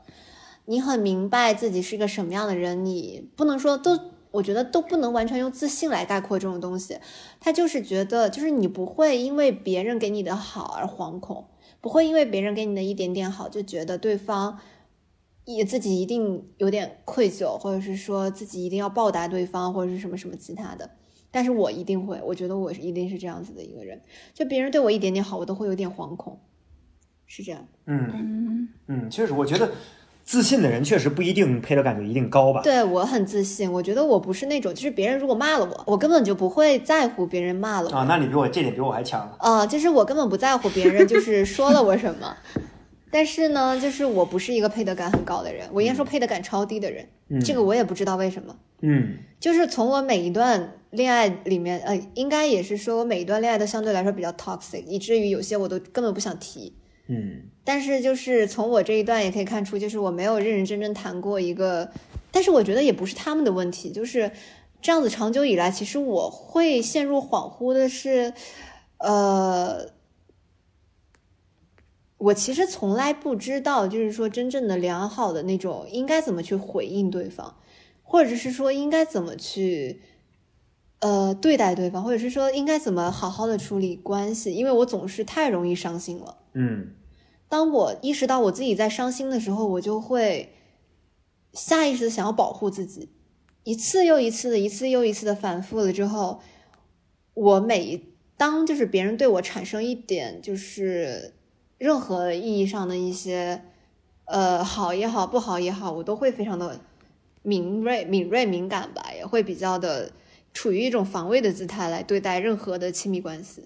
[0.65, 3.97] 你很明白自己是一个什么样的人，你不能说都，
[4.33, 6.99] 我觉得都不能完全用自信来概括这种东西。
[7.39, 11.47] 他就是觉得，就是你不会因为别人给你的好而惶恐，
[11.81, 14.59] 不会因为别人给你的一点点好就觉得对方
[15.57, 20.91] 也自己一定有点愧疚，或者是说自己一定要报答对方，或者是什么什么其他的。
[21.31, 24.01] 但是我一定会，我觉得我是一定是这样子的一个人，
[24.35, 26.41] 就别人对我一点点好，我都会有点惶恐，
[27.27, 27.65] 是这样。
[27.87, 29.71] 嗯嗯，嗯，确实，我觉得
[30.25, 32.63] 自信的人确实不一定配得感就一定高吧。
[32.63, 37.97] 对我很自信，我觉得我不是那种，就是别人如果骂了我，我根本就不会在乎别人骂了我。
[37.97, 39.33] 啊，那你比我这点比我还强。
[39.39, 42.37] 啊、就是我根本不在乎别人就是说了我什么，
[43.11, 48.57] 但是呢，就是我不是一个配得感很高的人，我应该说配得感超低的人，嗯，这个我也不知道为什么。
[48.83, 56.75] 嗯就是从我每一段恋爱里面，呃，应该也是说我每一段恋爱都相对来说比较 toxic，以至于有些我都根本不想提。
[57.09, 61.91] 嗯但是就是从我这一段也可以看出，就是我没有认认真真谈过一个，
[62.31, 64.31] 但是我觉得也不是他们的问题，就是
[64.81, 68.33] 这样子长久以来，其实我会陷入恍惚的是，
[68.99, 69.87] 呃，
[72.21, 77.57] 我其实从来不知道，就是说真正的良好的那种应该怎么去回应对方，
[78.03, 80.03] 或者是说应该怎么去
[81.01, 86.37] 呃对待对方，或者是说应该怎么好好的处理关系，因为我总是太容易伤心了。
[86.53, 86.91] 嗯
[87.49, 90.53] 当我意识到我自己在伤心的时候，我就会
[91.55, 93.09] 下意识的想要保护自己，
[93.65, 96.43] 一次又一次的，一次又一次的反复了之后，
[97.35, 101.35] 我每一当就是别人对我产生一点就是
[101.81, 103.63] 任何意义上的一些
[104.27, 106.79] 呃好也好，不好也好，我都会非常的
[107.41, 110.13] 敏锐、敏锐、敏感吧，也会比较的
[110.53, 113.65] 处于一种防卫的姿态来对待任何的亲密关系。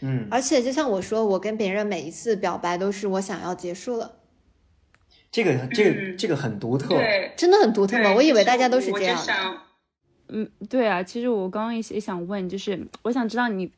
[0.00, 4.16] 嗯，而且就像我说，我跟别人每一次表白都是我想要结束了，
[5.32, 6.88] 这个这个嗯这个很独特。
[6.88, 8.12] 对， 真的很独特吗？
[8.14, 9.32] 我以为大家都是这样的。
[10.28, 13.72] 嗯，对啊，其实我刚刚也也想问，就是我想知道你，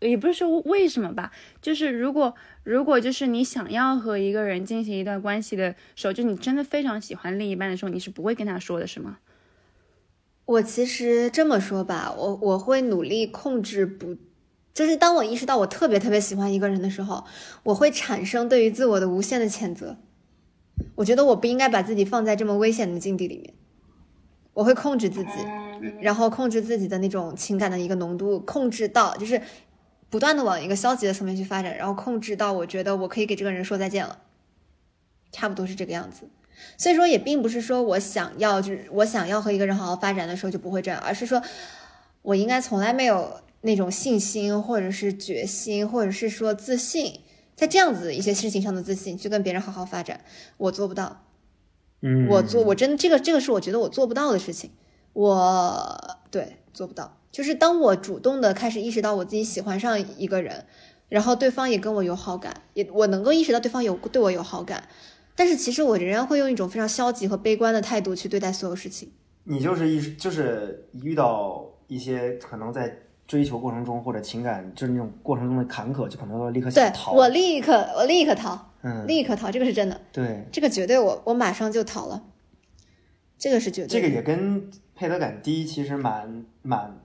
[0.00, 1.32] 也不是说为什么吧，
[1.62, 9.18] 就是如果如果就是你想要和一个人进行一段关系的时候，就你真的非常喜欢另一半的时候，你是不会跟他说的，是吗？
[10.44, 14.16] 我其实这么说吧，我我会努力控制不，
[14.72, 17.24] 就是当我意识到我特别特别喜欢一个人的时候，
[17.64, 19.96] 我会产生对于自我的无限的谴责。
[20.94, 23.54] 我觉得我不应该把自己放在这么危险的境地里面，
[24.52, 25.30] 我会控制自己，
[25.80, 29.40] 嗯然后控制自己的那种情感的一个浓度，控制到就是
[30.16, 34.18] 不断的往一个消极的层面去发展，然后控制到我觉得我可以给这个人说再见了，
[35.30, 36.30] 差不多是这个样子。
[36.78, 41.42] 所以说也并不是说我想要就是我想要和一个人好好发展的时候就不会这样，而是说
[42.22, 47.20] 我应该从来没有那种信心或者是决心或者是说自信，
[47.54, 50.22] 在这样子一些事情上的自信去跟别人好好发展，
[50.56, 51.26] 我做不到。
[52.00, 54.70] 嗯，我做我真的这个这个是我觉得我做不到的事情，
[55.12, 57.18] 我对做不到。
[57.36, 60.64] 就是当我主动的开始意识到我自己喜欢上一个人，
[61.10, 64.88] 然后对方也跟我有好感，也我能够意识到对方有对我有好感，
[65.34, 69.12] 但是其实我仍然会用一种非常消极和悲观的态度去对待所有事情。
[69.44, 72.90] 你就是一就是遇到一些可能在
[73.26, 77.12] 追求过程中或者情感就是那种过程中的坎坷，就可能要立刻对想逃。
[77.12, 82.24] 我立刻我立刻逃，嗯，立刻逃，这个是真的，对，这个绝对我我马上就逃了，
[83.36, 83.88] 这个是绝对。
[83.88, 86.98] 这个也跟配得感低其实蛮蛮，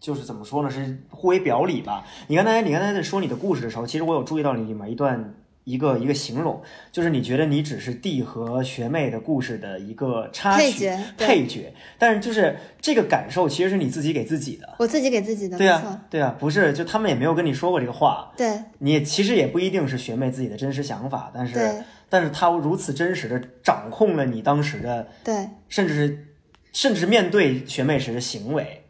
[0.00, 2.04] 就是怎么说呢，是互为表里吧。
[2.28, 14.74] 你刚才你刚才在说你的故事的时候，其实我有注意到你里面一段一个一个形容，就是你觉得你只是弟和学妹的故事的一个插曲配角配角，但是就是这个感受其实是你自己给自己的。
[14.78, 25.48] 我自己给自己的，对啊，对啊，不是，就他们也没有跟你说过这个话，对你也其实也不一定是学妹自己的真实想法，但是但是他如此真实的掌控了你当时的，对。
[25.68, 26.26] 甚至是
[26.72, 28.84] 甚至是面对学妹时的行为，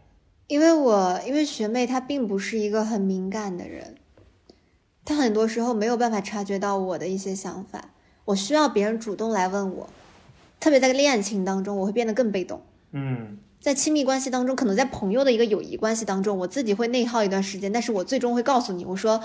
[0.46, 3.96] 因为我因为学妹她并不是一个很敏感的人，
[5.04, 7.90] 她很多时候没有办法察觉到我的一些想法，
[8.26, 9.88] 我需要别人主动来问我，
[10.60, 12.62] 特别在恋情当中，我会变得更被动。
[12.92, 19.20] 嗯在亲密关系当中，可能在朋友的一个友谊关系当中，我自己会内耗一段时间，但是我最终会告诉你，我说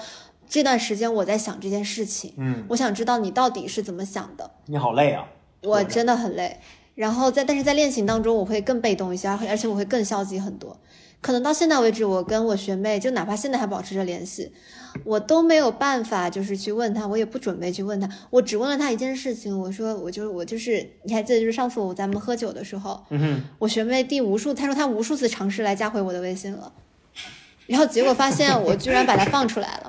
[0.49, 4.49] 这段时间我在想这件事情，嗯，我想知道你到底是怎么想的。
[4.65, 5.27] 你好累啊，
[5.61, 6.57] 我真的很累。
[6.95, 10.75] 然后在但是在恋情当中，我会更被动一些，而而且我会更消极很多。
[11.21, 14.51] 可能到现在为止，我跟我学妹，就哪怕现在还保持着联系，
[15.03, 18.09] 我都没有办法，就是去问她，我也不准备去问她。
[18.31, 23.03] 我只问了她一件事情，我说我就我就是，你还记得就是上次我咱们喝酒的时候，
[23.59, 26.73] 我学妹第无数，她说她无数次尝试来加回我的微信了，
[27.67, 29.87] 然后结果发现我居然把她放出来了。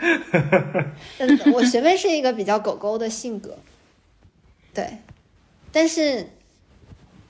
[1.16, 3.56] 嗯，我学妹是一个比较狗狗的性格，
[4.74, 4.98] 对，
[5.72, 6.26] 但是，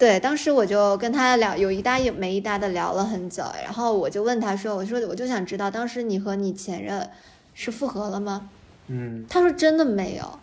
[0.02, 7.08] 对，当时我就跟他聊，有一搭有没一搭的聊了很久，然后我就问他说，我说我就想知道，当时你和你前任
[7.54, 8.50] 是复合了吗？
[8.88, 10.40] 嗯他说真的没有，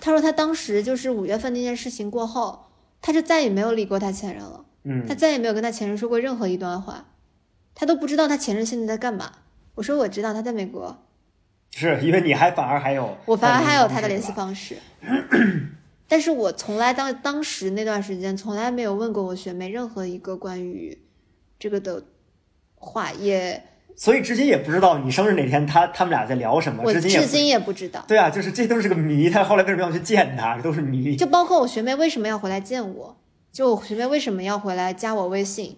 [0.00, 2.66] 他说他当时就是五月份那件事情过后，
[3.02, 4.64] 他就再也没有理过他前任了。
[4.84, 7.06] 嗯他再也没有跟他前任说过任何一段话，
[7.74, 9.32] 他都不知道他前任现在在干嘛。
[9.74, 10.96] 我说我知道他在美国，
[11.72, 14.76] 是因为你还反而还有，我反而还有他的联系系，方式，
[16.10, 20.98] 但是我从来当当时那段时间从来没有问过我学妹任何一个关于
[21.56, 22.02] 这个的
[22.74, 23.62] 话，也
[23.94, 28.04] 所以至今也不知道你生日那天他他们俩在聊什么，我至今也不至今也不知道。
[28.08, 31.14] 对啊，就是这都是个谜，他后来为什么要去见他，这都是谜。
[31.14, 33.16] 就包括我学妹为什么要回来见我，
[33.52, 35.76] 就我学妹为什么要回来加我微信，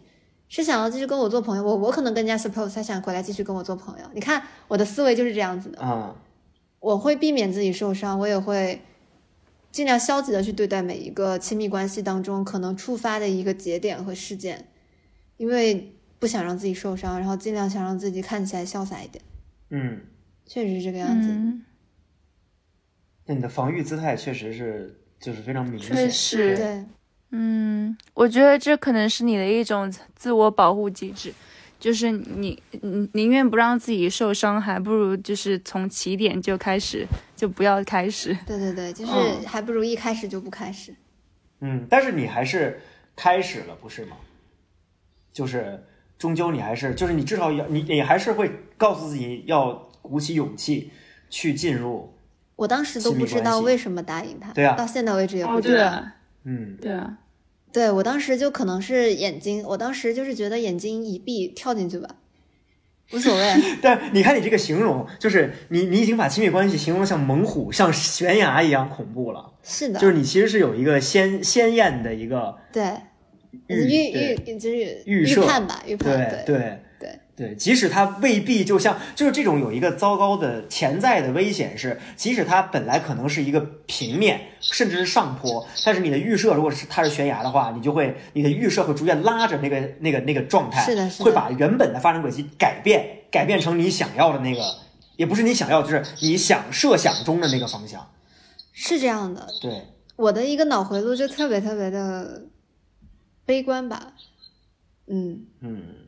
[0.49, 1.63] 是想要继续跟我做朋友。
[1.63, 4.07] 我我可能更加 suppose 他想回来继续跟我做朋友。
[4.15, 6.15] 你看我的思维就是这样子的，嗯
[6.81, 8.81] 我会避免自己受伤，我也会
[9.73, 14.69] 尽量消极的去对待每一个亲密关系当中可能触发的一个节点和事件，
[15.39, 19.25] 因为不想让自己受伤，然后尽量想让自己看起来潇洒一点。
[19.71, 20.03] 嗯，
[20.45, 21.29] 确实是这个样子。
[21.31, 21.65] 嗯，
[23.25, 26.11] 那你的防御姿态确实是就是非常明确显。
[26.11, 26.85] 实，对，
[27.31, 31.33] 嗯，我觉得这可能是你的一种自我保护机制，
[31.83, 38.33] 就是你你宁愿不让自己受伤，还不如就是从起点就开始，就不要开始。
[38.47, 40.95] 对对对，就是嗯还不如一开始就不开始。
[41.59, 42.81] 嗯，但是你还是
[43.17, 44.17] 开始了，不是吗？
[45.33, 45.83] 就是
[46.17, 50.93] 终究你还是，就是你至少要你你还是会告诉自己要鼓起勇气
[51.31, 52.15] 去进入，
[52.55, 55.75] 我当时都不知道为什么答应他，对啊到现在为止也不哦，知道。
[55.75, 56.15] 对啊，
[56.45, 57.19] 嗯，对啊，
[57.73, 62.09] 对我当时就可能是眼睛，我当时就是觉得眼睛一闭跳进去吧，
[63.13, 63.55] 无所谓。
[63.81, 72.85] 但你看你这个形容，就是你你已经把亲密关系形容像猛虎、像悬崖一样恐怖了，是的，就是你其实是有一个鲜鲜艳的一个对
[73.69, 76.82] 预预就是预预判吧，预判对对对
[77.35, 94.63] 对对，即使它未必就像，就是这种有一个糟糕的潜在的危险是，即使它本来可能是一个平面，甚至是上坡，但是你的预设如果是它是悬崖的话，你就会你的预设会逐渐拉着那个那个那个状态，是的是的会把原本的发展轨迹改变，改变成你想要的那个，
[95.17, 98.11] 也不是你想要，就是你想设想中的那个方向。
[98.73, 99.47] 是这样的。
[99.61, 102.43] 对，我的一个脑回路就特别特别的
[103.45, 104.13] 悲观吧，
[105.07, 106.02] 嗯，嗯，唉，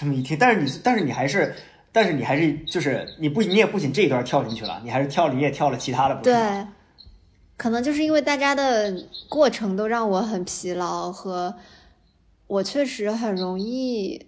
[0.00, 1.54] 这么一听，但是你但是你还是。
[1.92, 6.32] 但是你还是就是你不你也不仅这一段跳进去了，你还是跳了你也跳了其他的，部分？
[6.32, 6.66] 对，
[7.56, 11.52] 可能就是因为大家的过程都让我很疲劳，和
[12.46, 14.24] 我确实很容易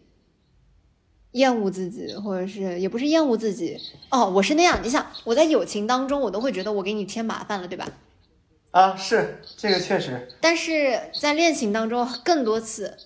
[1.31, 3.79] 厌恶自己，或者是也不是厌恶自己
[4.11, 4.81] 哦，我是那样。
[4.83, 7.87] 你想，我在友情当中，我都会觉得我给你添麻烦了，对吧？
[8.73, 12.99] 啊，是这个确实，但是在恋情当中，更多次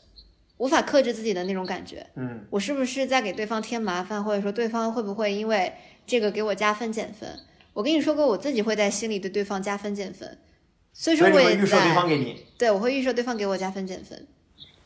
[0.58, 2.06] 无法克制自己的那种感觉。
[2.14, 5.72] 嗯，我是不是在给对方添麻烦，或者说对方会不会因为
[6.06, 7.28] 这个给我加分减分？
[7.72, 10.38] 我跟你说过，我自己会在心里对对方加分减分，
[10.92, 14.26] 所以说我也会预设对方在给你，对我会预设对方给我加分减分。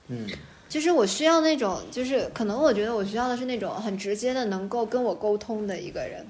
[0.08, 0.26] 嗯
[0.68, 6.24] 就是我需要那种，就是可能我觉得我需要的是那种很直接的能够跟我沟通的一个人。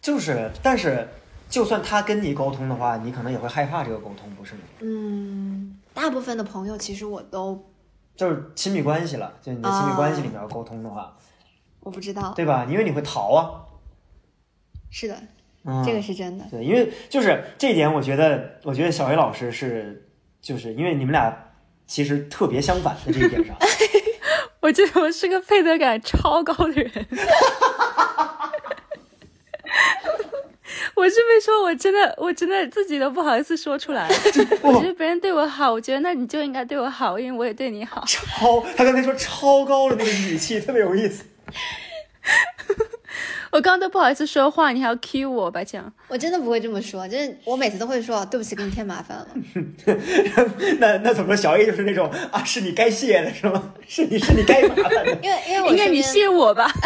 [0.00, 1.08] 就是，但是
[1.50, 4.60] 就算他跟你沟通的话，你可能也会害怕这个沟通，不是吗？
[4.78, 7.60] 嗯，大部分的朋友其实我都
[8.22, 11.12] 就是亲密关系了，就你的亲密关系里面要沟通的话，
[11.80, 12.64] 我不知道，对吧？
[12.70, 13.66] 因为你会逃啊，
[14.92, 15.20] 是的，
[15.64, 16.44] 嗯，这个是真的。
[16.48, 20.08] 对，因为就是这一点，我觉得，我觉得小薇老师是，
[20.40, 21.36] 就是因为你们俩
[21.84, 23.56] 其实特别相反的这一点上，
[24.62, 27.06] 我觉得我是个配得感超高的人。
[30.94, 34.08] 我这么说，我真的，我真的自己都不好意思说出来。
[34.62, 38.04] 我觉得别人对我好，我觉得那你就应该对我好，因为我也对你好。
[38.06, 41.24] 超，他刚才说超高的那个语气特别有意思。
[43.50, 45.92] 我刚刚都不好意思说话，你还要 cue 我，白强。
[46.08, 49.26] 我真的不会这么说，就是我每次都会说对不起，给你添麻烦了。
[50.80, 51.42] 那那怎么说？
[51.42, 53.74] 小 A 就是那种啊，是你该谢的是吗？
[53.86, 55.18] 是你是你该麻烦的。
[55.22, 56.72] 因为因为我应该你谢我吧？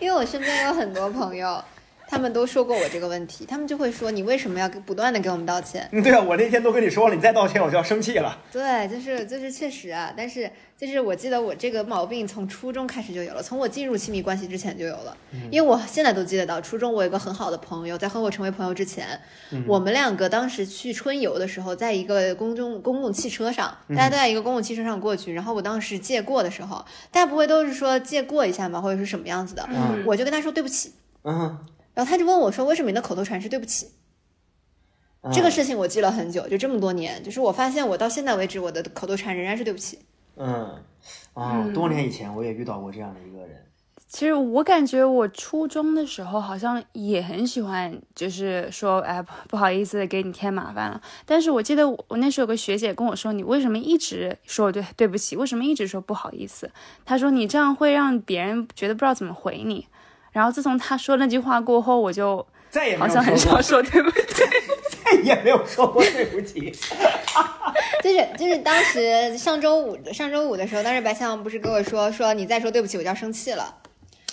[0.00, 1.62] 因为我身边有很多朋友，
[2.16, 5.86] 他们都说过我这个问题，他们就会说你为什么要不断的给我们道歉？
[5.92, 8.38] 嗯，对啊，我那天都跟你说了，你再道歉我就要生气了。
[8.50, 15.14] 对，就是就是确实啊，但是就是我记得我这个毛病从初中开始就有了，从我进入亲密关系之前就有了，
[15.50, 19.20] 因为我现在都记得到，初中我有个很好的朋友，在和我成为朋友之前，
[19.66, 30.92] 我们两个当时去春游的时候，在一个公众公共汽车上，大家都在一个公共汽车上过去，然后我当时借过的时候，大家不会都是说借过一下嘛，或者是什么样子的，嗯我就跟他说对不起。
[31.28, 31.58] 嗯，
[31.96, 33.86] 然后他就问我说：“为什么你的口头禅是对不起？”
[35.24, 39.98] 嗯这个事情我记了很久，就这么多年，就是我发现我到现在为止，我的口头禅仍然是对不起。
[40.36, 40.70] 嗯
[41.32, 43.64] 啊，多年以前我也遇到过这样的一个人。
[44.06, 51.02] 其实我感觉我初中的时候好像也很喜欢，就是说，哎，不不好意思给你添麻烦了。
[51.24, 55.34] 但是我记得我我那时候有个学姐跟我说，你为什么一直说对对不起？
[55.34, 56.70] 为什么一直说不好意思？
[57.04, 59.88] 她说你这样会让别人觉得不知道怎么回你。
[60.36, 64.44] 然后自从他说那句话过后，我就再也没有好像很少说对不起。
[65.02, 66.70] 再也没有说过对不起。
[68.04, 73.76] 就是就是当时上周五上周五的时候，当时白象不是跟我说说你再说对不起我就要生气了。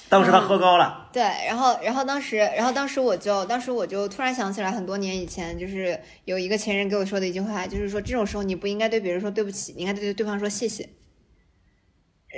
[0.10, 10.89] 当时他喝高了，对，然后然后当时然后当时我就当时我就突然想起来很多年以前，就是有一个前任给我说的一句话，就是说这种时候你不应该对别人说对不起，你应该对对方说谢谢。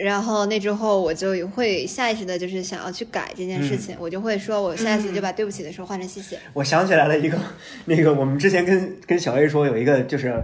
[0.04, 6.38] 然后那之后我就会下意识的就是想要去改这件事情，我就会说我下一次就把对不起的时候换成谢谢。
[6.54, 7.40] 我想起来了一个，
[7.86, 10.44] 那个我们之前跟跟小 A 说有一个就是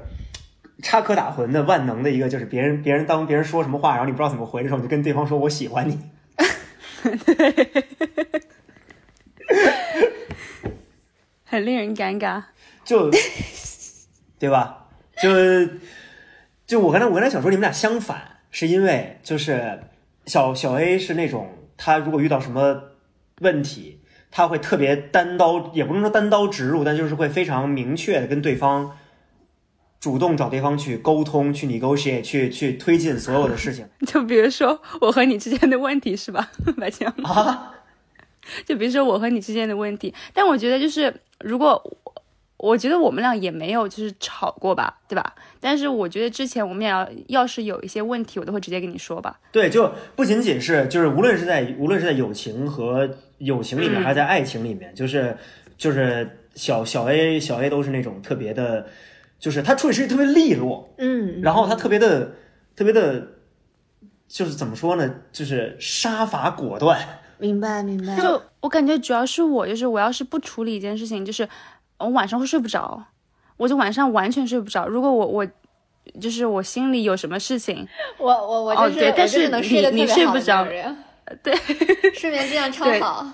[0.82, 6.00] 插科打诨的万能的一个，就是别人别人当别人说什么话，然后你不知道怎么回的时候，你就跟对方说我喜欢你。
[11.44, 12.42] 很令人尴尬。
[12.86, 13.12] 就
[14.40, 14.88] 对吧？
[15.22, 15.30] 就
[16.66, 19.80] 就我刚才我刚才想说你们俩相反，是因为就是
[20.26, 22.84] 小小 A 是那种他如果遇到什么
[23.40, 28.98] 问题，他会特别单刀，也不能说单刀直入，但就是会非常明确的跟对方
[30.00, 37.12] 主动找对方去沟通、去 negotiate、去去推进所有的事情 就比如说我和你之间的问题是吧， 白强？
[37.24, 37.74] 啊。
[38.66, 41.80] 就比如说我和你之间的问题，但我觉得就是如果
[42.62, 45.34] 我我觉得我们俩也没有就是吵过吧，对吧？
[45.60, 49.40] 但是我觉得之前我们俩要是有一些问题，我都会直接跟你说吧。
[49.52, 53.10] 对，就不仅仅是就是无论是在无论是在友情和
[53.40, 55.36] 友情里面，嗯还是在爱情里面，就是
[55.78, 58.86] 就是小小 A 小 A 都是那种特别的，
[59.40, 62.36] 就是他处理事情特别利落，嗯，然后他特别的
[62.76, 63.28] 特别的，
[64.28, 67.00] 就是怎么说呢，就是杀伐果断。
[67.38, 68.16] 明白明白。
[68.22, 71.48] 就我感觉主要是我，就是我要是不处理一件事情，就是
[72.04, 73.04] 我晚上会睡不着，
[73.58, 74.88] 我就晚上完全睡不着。
[74.88, 75.48] 如果我我
[76.20, 77.88] 就是我心里有什么事情，
[78.18, 80.66] 我我我哦就是、但是能睡得特你你睡不着
[81.44, 81.56] 对，
[82.14, 83.26] 睡眠质量 超好。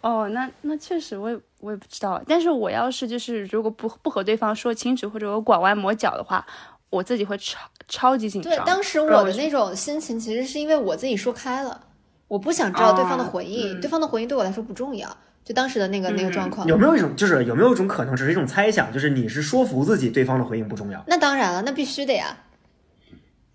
[0.00, 2.22] 哦，那那确实我也我也不知道。
[2.26, 6.46] 但是我要是就是如果不不和对方说清楚，或者我拐弯抹角的话，
[6.88, 8.52] 我自己会超超级紧张。
[8.54, 11.80] 对，当时我的那种心情，其实是因为我自己说开了，
[12.28, 15.14] 我不想知道对方的啊回应，嗯对方的回应对我来说不重要。
[15.48, 22.36] 就当时的那个、那个状况，有没有一种就是有没有一种可能，只是一种猜想，就是你是说服自己对方的回应不重要，那当然了，那必须的呀。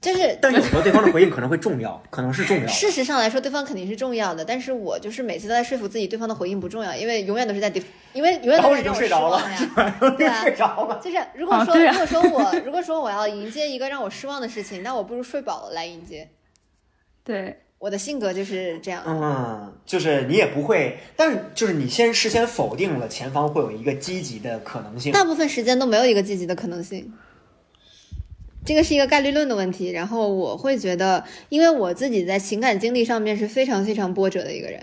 [0.01, 2.67] 就是但有时候对方的回应可能会重要，可能是重要的。
[2.67, 7.83] 事实上来说，对方肯定是重要的，但是我就是每次都在说服自己，对方的回应不重要，因为永远都是在对，
[8.13, 9.95] 因为永远都是让我失你就睡着了望呀。
[10.17, 10.99] 对啊 睡着了。
[11.01, 16.27] 就是如果说、啊啊如果说我如果说我要迎接一个让我失望的事情，那我不如睡饱了来迎接。
[17.23, 19.03] 对，我的性格就是这样。
[19.05, 25.11] 嗯，就是你也不会，但是就是你先事先否定了前方会有一个积极的可能性。
[25.11, 27.11] 大部分时间都没有一个积极的可能性。
[28.63, 34.81] 这个是一个概率论的问题，然后我会觉得，因为我自己在情感经历上面是非常非常波折的一个人，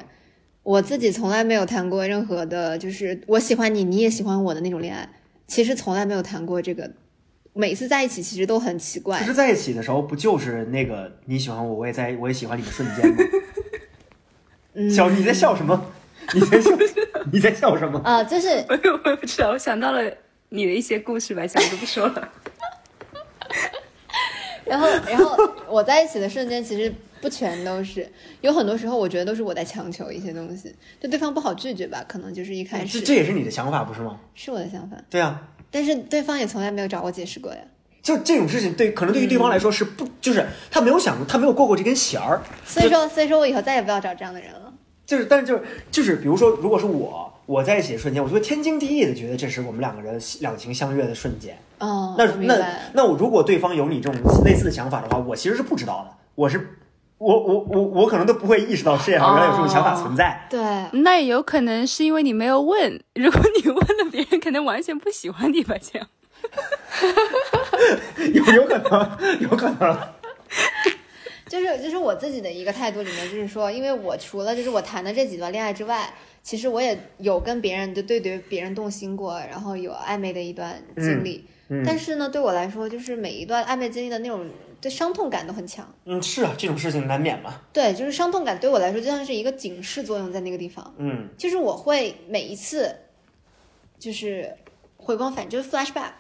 [0.62, 5.08] 我自己从来没有谈过任何的，就是我喜欢你，你也喜欢我的那种恋爱，
[5.46, 6.90] 其实从来没有谈过这个，
[7.52, 13.16] 每次在一起其实都很奇怪其实在一起的时候，不就是那个你喜欢我，我也在，我也喜欢你的瞬间吗？
[14.74, 15.90] 嗯小，你在笑什么？
[16.32, 16.70] 你在笑？
[17.32, 17.98] 你在笑什么？
[18.04, 20.02] 啊、就是我 也我也不知道，我想到了
[20.50, 22.28] 你的一些故事吧，想就不说了。
[24.64, 25.36] 然后，然后
[25.68, 28.08] 我在一起的瞬间，其实不全都是，
[28.40, 34.20] 有很多时候我觉得都是我在强求一些东西，就对方不好拒绝吧，可能就是一开始这始这也是你的想法不是吗？
[34.36, 37.58] 是我的想法，对啊，但是对方也从来没有找我解释过呀。
[38.02, 42.40] 就这种事情对，可能对于对方来说是不，就是他没有想过，他没有过过这根弦儿。
[42.64, 44.72] 所以说，所以说我以后再也不要找这样的人了。
[45.04, 51.58] 就是，但是就是就是，比如说，如果是我，我在一起的瞬间，我就会天经地义的觉得这是我们两个人两情相悦的瞬间。
[51.78, 52.78] 哦，那那。
[52.94, 56.16] 那我如果对方有你这种类似的想法的话，我其实是不知道的。
[56.36, 56.78] 我是
[57.20, 60.46] 我我我我可能都不会意识到世界上原来有这种想法存在。
[60.48, 60.58] 对，
[61.02, 66.08] 那也有可能是因为你没有问，如果你问了，别人可能完全不喜欢你吧，这样。
[68.32, 69.98] 有有可能，有可能。
[71.46, 76.08] 就是就是我自己的一个态度里面，就是说，因为我除了就是我谈的这几段恋爱之外，
[76.42, 81.44] 其实我也有跟别人就对对别人动心过，然后有暧昧的一段经历。
[81.46, 81.52] 嗯
[81.86, 84.44] 但是呢，对我来说，就是每一段暧昧经历的那种
[84.80, 85.88] 对伤痛感都很强。
[86.04, 87.62] 嗯，是啊，这种事情难免嘛。
[87.72, 90.92] 对，就是伤痛感对我来说就像是一个警示作用在那个地方。
[90.98, 92.92] 嗯就是我会每一次，
[93.98, 94.52] 就是
[94.96, 96.12] 回光返，就是 flashback，、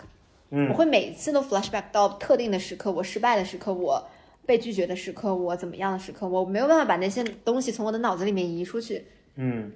[0.50, 4.08] 嗯我嗯会每一次都 flashback 到特定的时刻，我失败的时刻，我
[4.46, 9.06] 被拒绝的时刻，我怎么样的时刻，我没有办法把那些东西从我的脑子里面移出去。
[9.34, 9.72] 嗯，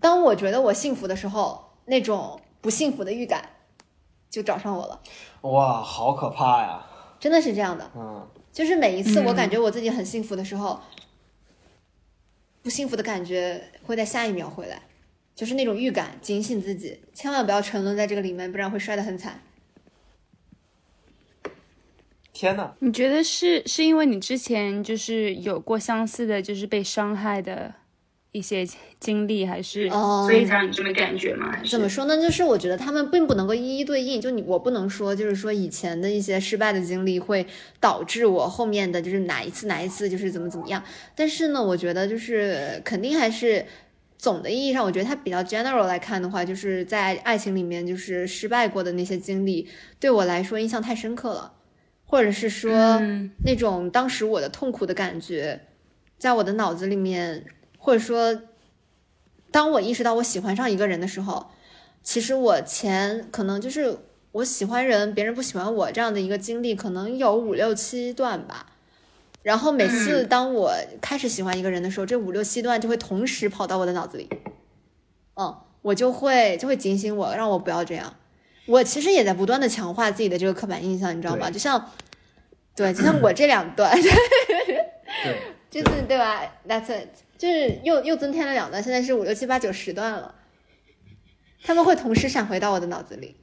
[0.00, 3.50] 当我觉得我幸福的时候，那种不幸福的预感
[4.36, 5.00] 就找上我了，
[5.40, 6.84] 哇，好可怕呀！
[7.18, 7.90] 真的是这样的。
[7.96, 10.78] 嗯，就是每一次我感觉我自己很幸福的时候，
[12.62, 14.82] 不幸福的感觉会在下一秒回来，
[15.34, 19.40] 就是那种预感，警醒自己，千万不要沉沦在这个里面，不然会摔得很惨。
[22.34, 22.74] 天哪！
[22.80, 27.72] 你觉得是是因为你之前就是有过相似的，就是被伤害的
[28.36, 28.66] 一些
[29.00, 31.50] 经历，还是哦所以才有这么感觉吗？
[31.52, 32.16] 还是怎么说呢？
[32.16, 37.46] 就是我觉得他们并不能够一一对应，就你我不能说，就是说以前的一些失败的经历会
[37.80, 40.82] 导致我后面的就是哪一次哪一次就是怎么怎么样。
[41.14, 43.64] 但是呢，我觉得就是肯定还是
[44.18, 49.68] 总的意义上，我觉得它比较 general 来看的话，就是在爱情里面就是失败过的那些经历，
[50.00, 51.52] 对我来说印象太深刻了，
[52.04, 55.60] 或者是说、嗯那种当时我的痛苦的感觉，
[56.18, 57.44] 在我的脑子里面，
[57.86, 58.36] 或者说，
[59.52, 61.46] 当我意识到我喜欢上一个人的时候，
[62.02, 63.96] 其实我前可能就是
[64.32, 68.72] 我喜欢人，别人不喜欢我这样的一个经历，可能有五六七段吧。
[69.44, 74.28] 然后每次当我开始喜欢一个人的时候，这五六七段就会同时跑到我的脑子里，
[75.36, 78.16] 嗯，我就会就会警醒我，让我不要这样。
[78.66, 81.48] 我其实也在不断的强化自己的这个刻板印象，你知道吗？
[81.48, 81.92] 就像，
[82.74, 83.94] 对，就像我这两段，
[85.22, 90.34] 对，就是对吧？That's it，就是又又增添了两段，现在是五六七八九十段了，
[91.62, 93.36] 他们会同时闪回到我的脑子里。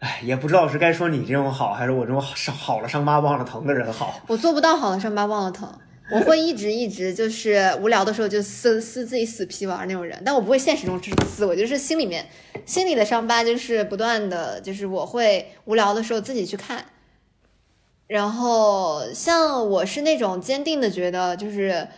[0.00, 4.20] 哎，也不知道是该说你这种好，还是我这种伤好了伤疤忘了疼的人好。
[4.26, 5.72] 我做不到好了伤疤忘了疼，
[6.10, 12.26] 我会一直一直就是无聊的时候就撕撕自己死皮玩那种人，但我不会现实中就是撕，我就是心里面
[12.66, 16.84] 心里的伤疤就是不断的，就是我会无聊的时候自己去看。
[18.06, 21.88] 然后像我是那种坚定的觉得，就是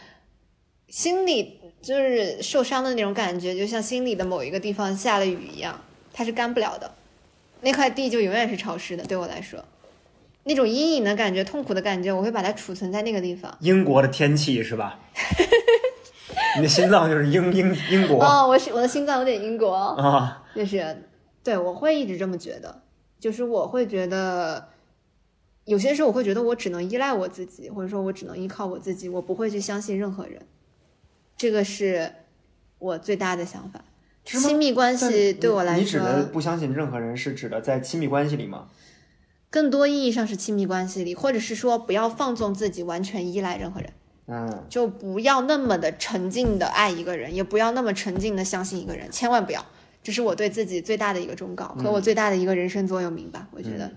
[0.89, 5.80] 心里就是受伤的那种感觉，就像心里的某一个地方下了雨一样，
[6.12, 6.91] 它是干不了的，
[7.61, 9.64] 那块地就永远是潮湿的，对我来说。
[10.45, 13.57] 那种阴影的感觉、痛苦的感觉，我会把它储存在那个地方。
[13.61, 15.01] 英国的天气是吧？
[16.57, 21.03] 你的心脏就是英英英国哦，我是我的心脏有点英国，啊，就是
[21.43, 22.82] 对我会一直这么觉得，
[23.18, 24.68] 就是我会觉得
[25.64, 30.41] 有些时候我会觉得我只能依赖我自己，或者说我只能依靠我自己，我不会去相信任何人，
[31.37, 32.11] 这个是
[32.78, 33.84] 我最大的想法。
[34.24, 38.68] 亲密关系对我来说你指的，不相信任何人，是指的在亲密关系里吗？
[39.51, 43.91] 更多意义上是亲密关系里，或者是说不要放纵自己，完全依赖任何人。
[44.26, 49.64] 嗯，就不要那么的沉浸的爱一个人，也不要那么沉浸的相信一个人，千万不要。
[50.03, 53.49] 这是我对自己最大的一个忠告，和我最大的一个人生座右铭吧。
[53.53, 53.93] 我觉得，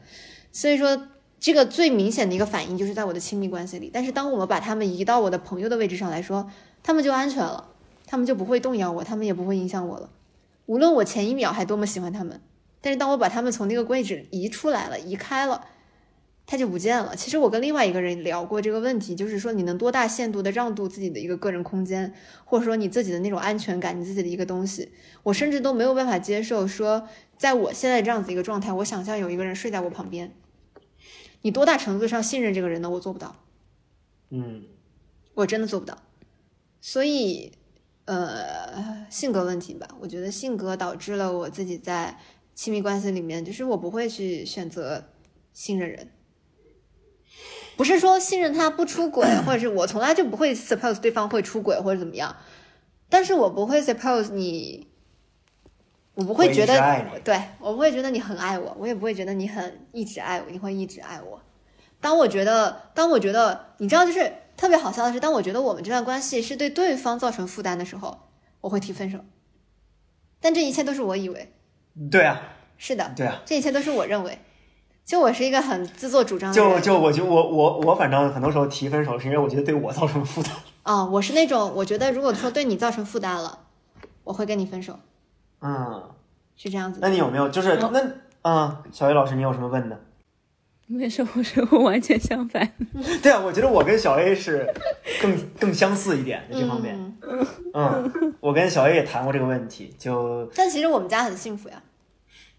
[0.51, 1.07] 所以说
[1.39, 3.89] 这个最明显的一个反应就是在我的亲密关系里。
[3.91, 6.47] 但是当我们把他们移到我的朋友的位置上来说，
[6.89, 7.75] 他们就安全了，
[8.07, 10.09] 他们就不会动摇我，他们也不会影响我了。
[10.65, 12.41] 无论我前一秒还多么喜欢他们，
[12.81, 15.67] 但是当我把他们从那个位置移出来了，移开了。
[16.47, 17.15] 他就不见了。
[17.15, 22.11] 其实我跟另外一个人聊过这个问题，就是说你能多大限度的让渡自己的一个个人空间，
[22.43, 30.33] 或者说你自己的那种安全感，你自己的一个东西，我甚至都没有办法接受说，在我现在这样子一个状态，我想象有一个人睡在我旁边，
[31.43, 32.89] 你多大程度上信任这个人呢？
[32.89, 33.35] 我做不到，
[34.31, 34.63] 嗯，
[35.35, 35.99] 我真的做不到。
[36.81, 37.51] 所以，
[38.05, 42.17] 呃，性格问题吧，我觉得性格导致了我自己在
[42.55, 45.03] 亲密关系里面，就是我不会去选择
[45.53, 46.09] 信任人。
[47.75, 52.35] 不是说信任他不出轨，或者是我从来就不会 suppose 对方会出轨或者怎么样，
[53.07, 54.87] 但是我不会 suppose 你，
[56.15, 61.41] 我不会觉得对我不会觉得你很爱我，我也不会觉得你很一直爱我，你会一直爱我。
[62.01, 68.19] 当我觉得，当我觉得，你知道，就是特别好笑的是，当我觉得我们这段关系是对对方造成负担的时候，
[68.59, 69.19] 我会提分手。
[70.41, 71.53] 但这一切都是我以为，
[72.11, 72.41] 对啊，
[72.77, 73.41] 是的，对啊。
[73.45, 74.37] 这一切都是我认为。
[75.05, 80.51] 就我是一个很自作主张的人，就就我就我我我反正很多时候提分手，是因为我觉得对我造成负担。
[80.83, 83.59] 啊、我是那种我觉得如果说对你造成负担了，
[84.25, 84.99] 我会跟你分手，
[85.61, 86.03] 嗯，
[86.57, 87.07] 是这样子的。
[87.07, 88.01] 那你有没有就是那
[88.41, 89.97] 嗯，小雨老师，你有什么问的？
[90.91, 92.67] 没事，我是我完全相反。
[93.21, 94.67] 对啊，我觉得我跟小 A 是
[95.21, 96.95] 更更相似一点在这方面。
[97.21, 101.81] 嗯，嗯，我跟小 A 也谈过这个问题，就 但其实我们家很幸福呀。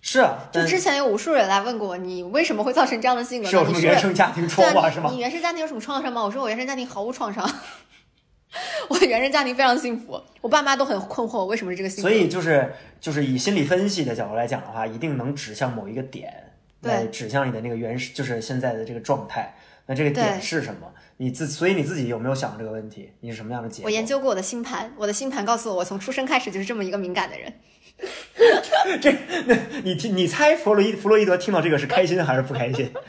[0.01, 3.49] 是就之前有无数人来问过我，你为什么会造成这样的性格？
[3.49, 5.19] 是有什么原生家庭对啊你创伤是吗你？
[5.19, 6.23] 原生家庭有什么创伤吗？
[6.23, 7.45] 我说我原生家庭毫无创伤，
[8.89, 12.09] 我原生家庭非常幸福，我爸妈都很困惑我为什么是这个性格。
[12.09, 16.50] 所以就是就是以心理分析的角度来讲的话，一定能指向某一个点，对
[16.83, 19.55] 来指向你的那个原始，就是现在的这个状态。
[19.87, 20.93] 那这个点是什么？
[21.17, 23.11] 你自所以你自己有没有想过这个问题？
[23.21, 23.87] 你是什么样的结构？
[23.87, 27.53] 我研究过我的星盘，我的星盘告诉我，我从出生开始就是这么一个敏感的人。
[29.01, 29.13] 这，
[29.47, 32.93] 那你听你猜弗洛伊弗洛伊德听到这个是开心还是不开心？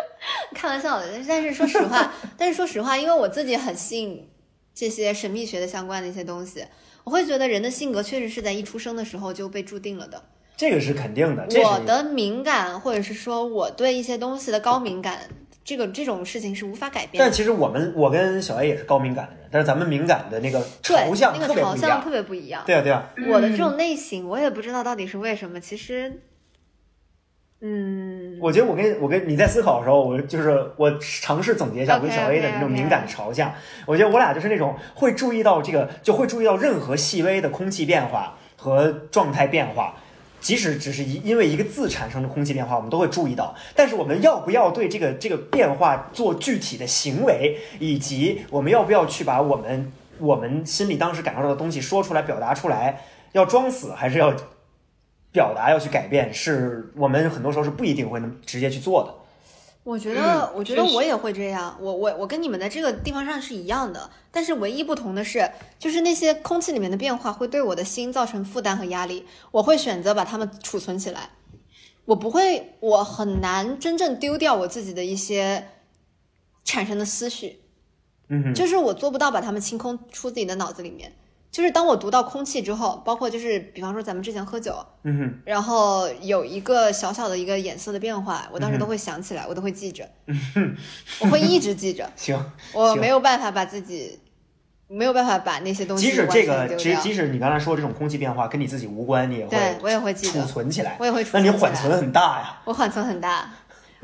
[0.54, 4.28] 开玩笑的，但是说实话，但是说实话，因为我自己很信
[4.74, 6.66] 这些神秘学的相关的一些东西，
[7.04, 10.22] 我会觉得人的性格确实是在一出生的时候就被注定了的。
[10.60, 15.20] 这个是肯定的，我的敏感，或者是说我对一些东西的高敏感，
[15.64, 17.24] 这个这种事情是无法改变的。
[17.24, 21.80] 但其实我们我跟小 A 也是高敏感的人，但是咱们敏感的那个对朝向那个特别不一样。
[21.80, 22.62] 朝向特别不一样。
[22.66, 25.58] 对啊对啊，我的这种类型，我也不知道到底是为什么。
[25.58, 26.20] 其实，
[27.62, 33.50] 嗯，我觉得我跟我跟你在思考的时候，我就是我尝试总结一下我跟小 A 的那种敏感的朝向。
[33.86, 39.96] 我觉得我俩就是那种会注意到这个，就会注意到任何细微的空气变化和状态变化，
[40.40, 43.54] 即使只是一因为一个字产生的空气变化，我们都会注意到。
[43.76, 54.34] 但是我们要不要对这个这个变化做具体的行为，以及我们要不要去把我们我们心里当时感受到的东西说出来、表达出来，要装死还是要
[55.30, 59.19] 表达、要去改变，是我们很多时候是不一定会能直接去做的。
[59.82, 61.76] 我觉得，我觉得我也会这样。
[61.80, 71.30] 我我我跟你们在这个地方上是一样的，但是唯一不同的是，就是那些空气里面的变化会对我的心造成负担和压力，我会选择把它们储存起来。
[72.04, 75.68] 我不会，我很难真正丢掉我自己的一些
[76.64, 77.60] 产生的思绪，
[78.28, 81.12] 嗯哼，就是我做不到把它们清空出自己的脑子里面。
[81.50, 90.76] 就是当我读到空气之后，包括就是比方说咱们之前喝酒，嗯哼，然后有一个小小的一个颜色的变化，我当时嗯都会想起来，我都会记着，嗯
[91.20, 92.38] 我会一直记着， 行。
[92.72, 94.20] 我没有办法把自己，
[94.86, 100.96] 没有办法把那些东西即使完这个，即即使你刚才说这种空气变化跟你自己无关，你也会对会我也会记储，存起来。
[101.00, 102.60] 我也会储那你存起来缓存很大呀。
[102.64, 103.50] 我缓存很大，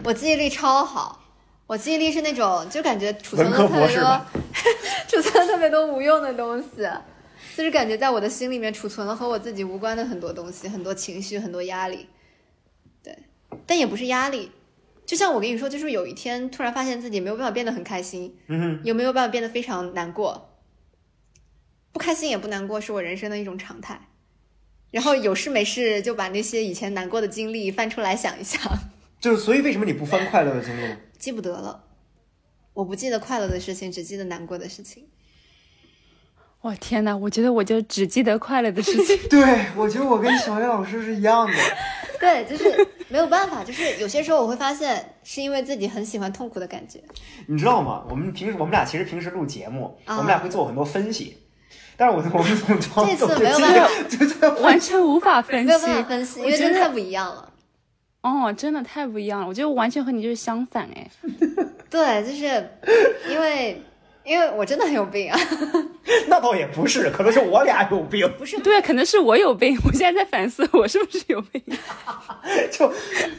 [0.03, 1.20] 我记忆力超好，
[1.68, 4.20] 我记忆力是那种就感觉储存了特别多
[5.07, 6.88] 储存了特别多无用的东西，
[7.57, 12.07] 就是感觉在我的心里面储存了和我自己无关的很多东西，很多情绪，很多压力。
[13.02, 13.16] 对，
[13.64, 14.52] 但也不是压力，
[15.07, 20.50] 就像我跟你说，就是有一天突然发现自己没有办法变得很开心，嗯哼，有没有办法变得非常难过？
[21.92, 24.09] 不开心也不难过，是我人生的一种常态。
[24.90, 28.61] 然后有事没事就把那些以前难过的经历翻出来想一想，
[29.18, 30.94] 就是所以为什么你不翻快乐的经历？
[31.18, 31.84] 记不得了。
[32.74, 35.09] 我不记得快乐的事情，只记得难过的事情。
[36.66, 39.16] 我天哪，我觉得我就只记得快乐的事情。
[39.30, 41.52] 对，我觉得我跟小月老师是一样的。
[42.18, 46.98] 对，就是没有办法，就是有些时候我会发现，是因为自己很喜欢痛苦的感觉。
[47.46, 48.02] 你知道吗？
[48.10, 51.36] 我们平时我们俩其实平时录节目，啊我们俩会做很多分析，
[51.96, 57.52] 但是我我们总装这次总没有办法完全无法分析，没有办法分析，因为真的太不一样了。
[58.22, 59.46] 哦，真的太不一样了。
[59.46, 61.08] 我觉得完全和你就是相反哎。
[61.88, 62.68] 对，就是
[63.30, 63.80] 因为
[64.27, 65.39] 因为我真的很有病啊，
[66.27, 68.29] 那倒也不是，可能是我俩有病。
[68.37, 69.79] 不是对，可能是我有病。
[69.85, 71.62] 我现在在反思，我是不是有病？
[72.70, 72.93] 就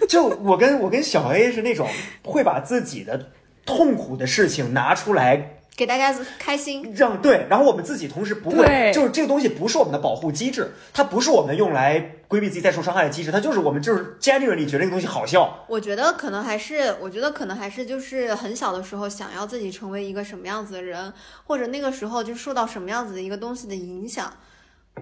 [0.07, 1.87] 就我跟我跟小 A 是那种
[2.23, 3.31] 会把自己的
[3.65, 6.91] 痛苦的事情拿出来给大家开心。
[6.93, 15.63] 让对，然后我们自己同时不会，就是这个东西不是我们的保护机制，它不是我们用来规避自己再受伤害的机制，它就是我们就是 genuinely 觉得这个东西好笑。
[15.69, 21.13] 我觉得可能还是，我觉得可能还是就是很小的时候想要自己成为一个什么样子的人，
[21.45, 24.33] 或者那个时候就受到什么样子的一个东西的影响。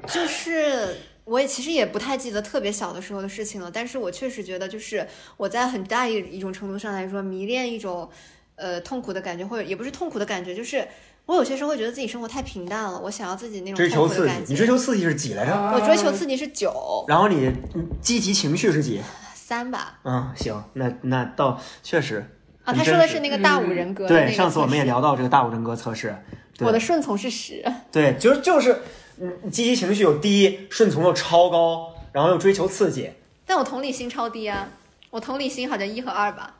[0.07, 5.07] 就是我也其实也不太记得特别小的时候的事情了，但是我确实觉得就是
[5.37, 8.09] 我在很大一一种程度上来说迷恋一种
[8.55, 10.87] 呃痛苦的感觉，或者也不是痛苦的感觉，就是
[11.25, 14.51] 我有些时候会觉得自己生活太平淡了，我想要自己那种追求刺激痛苦的感，觉。
[14.51, 15.53] 你追求刺激是几来着？
[15.73, 19.01] 我追求刺激是九然后你嗯积极情绪是几？
[19.33, 19.99] 三吧。
[20.03, 22.25] 嗯，行，那那倒确实
[22.63, 24.31] 啊，他说的是那个大五人格对。
[24.31, 26.15] 上次我们也聊到这个大五人格测试，
[26.57, 27.63] 对我的顺从是十。
[27.91, 28.81] 对，就是就是，
[29.19, 33.11] 嗯，积极情绪又低，顺从又超高，然后又追求刺激。
[33.45, 34.67] 但我同理心超低啊，
[35.11, 36.55] 我同理心好像一和二吧。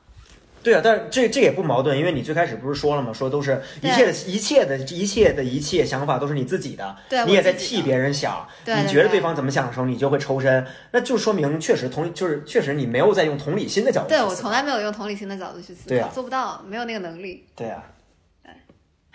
[0.66, 3.13] 对啊，但是这这也不矛盾，因为你最开始不是说了吗？
[3.13, 14.09] 说都是一切的一切的一切的一切想法都是你自己的，对你也在替别人想，你觉得对方怎么想的时候，你就会抽身，那就说明确实同就是确实你没有在用同理心的角度。
[14.09, 17.45] 对我从来没有用同理心的角度去思考，对啊做不到，没有那个能力。
[17.55, 17.84] 对啊，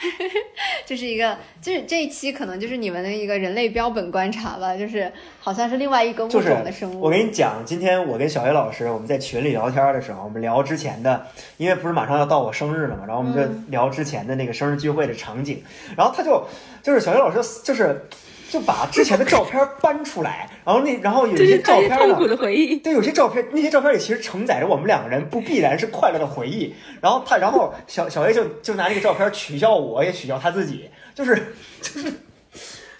[0.86, 7.00] 这是一个，就是这一期可能就是你们的一个人类标本观察吧，就是好像是另外一个物种的生物。
[7.00, 11.26] 我跟你讲，今天我跟小叶老师我们在群里聊天的时候，我们聊之前的，
[11.58, 15.62] 因为不是马上要到我生日了嘛，然后我们就嗯聊之前的那个生日聚会的场景，
[15.96, 16.46] 然后他就
[16.82, 18.06] 就是小叶老师就是
[18.50, 22.76] 就把之前的照片搬出来，然后那然后有一些照片呢苦的回忆。
[22.78, 26.74] 对，有些照片，那些照片里其实承载着我们两个人不必然是快乐的回忆。
[27.00, 32.12] 然后他，然后小小 A 就就拿这个照片取笑我，也取笑他自己，就是 就是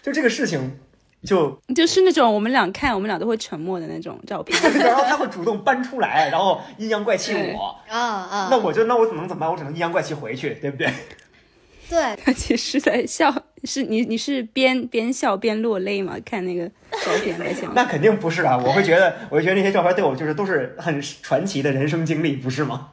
[0.01, 0.79] 就这个事情，
[1.25, 4.57] 就就是那种我们俩看，我们俩都会沉默的那种照片。
[4.79, 7.77] 然后他会主动搬出来，然后阴阳怪气对我。
[7.89, 9.51] 啊啊，那我就那我能怎么办？
[9.51, 10.89] 我只能阴阳怪气回去，对不对？
[11.91, 13.35] 对 他其实在笑，
[13.65, 16.17] 是你你是边边笑边落泪吗？
[16.25, 16.69] 看那个
[17.05, 17.73] 照片在前面。
[17.75, 18.57] 那肯定不是啊！
[18.57, 22.93] 我会觉得，我会觉得那些照片对我就是都是很传奇的人生经历，不是吗？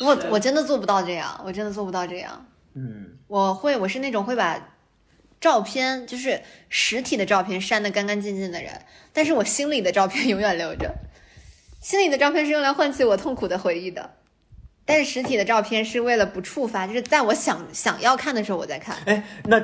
[0.00, 2.46] 我我真的做不到这样，我真的做不到这样。
[2.74, 4.70] 嗯，我会，我是那种会把
[5.38, 8.80] 照片，就是实体的照片删的干干净净的人，
[9.12, 10.94] 但是我心里的照片永远留着。
[11.80, 14.14] 心里的照片是用来唤起我痛苦的回忆的，
[14.86, 18.96] 但是实体的照片是为了不触发，就是在我想想要看的时候我再看。
[19.06, 19.60] 哎，那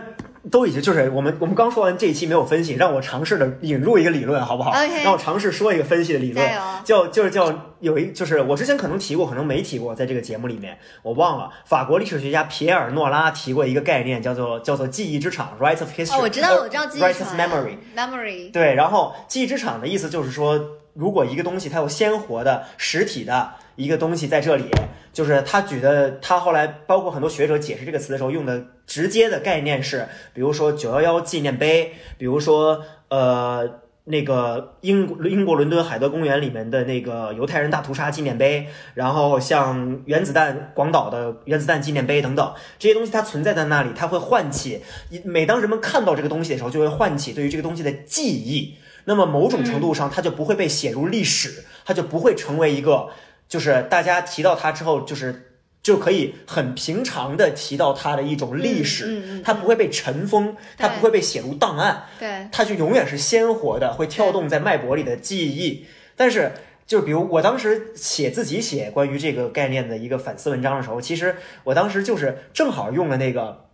[0.51, 6.51] 都已经就是我们我们刚说完这一期没有分析，让我尝试的引入一个理论好不好 OK 让我尝试说一个分析的理论
[6.83, 11.51] 叫就是叫有一就是我之前可能提过，可能没提过，在这个节目里面我忘了。
[11.67, 16.17] 法国历史学家皮埃尔诺拉提过一个概念，叫做叫做记忆之场 （rights of history）。
[16.17, 17.77] 哦，我知道，我知道记忆 rights of memory。
[17.95, 20.59] memory，对，然后记忆之场的意思就是说，
[20.95, 24.65] 如果一个东西它有鲜活的实体的一个东西在这里，
[25.13, 33.81] 就是他举的，他后来包括很多学者解释这个词的时候用的直接的概念是，比如说九幺幺纪念碑，比如说呃。
[34.05, 44.83] 那个英国英国伦敦海德公园里面的那个犹太人大屠杀纪念碑，然后像原子弹广岛的原子弹纪念碑等等这些东西，它存在在那里，它会唤起
[45.23, 48.75] 每当人们看到这个东西的时候，就会唤起对于这个东西的记忆。
[49.05, 53.11] 那么某种程度上，它就不会被写入历史，它就不会成为一个，
[53.51, 65.85] 就是大家提到它之后，就是就可以很平常的提到它的一种历史，嗯嗯嗯它不会被尘封，它不会被写入档案，对，它就永远是鲜活的，会跳动在脉搏里的记忆。
[66.15, 66.53] 但是，
[66.87, 73.67] 就比如我当时写自己写关于这个概念的一个反思文章的时候，其实我当时就是正好用了那个。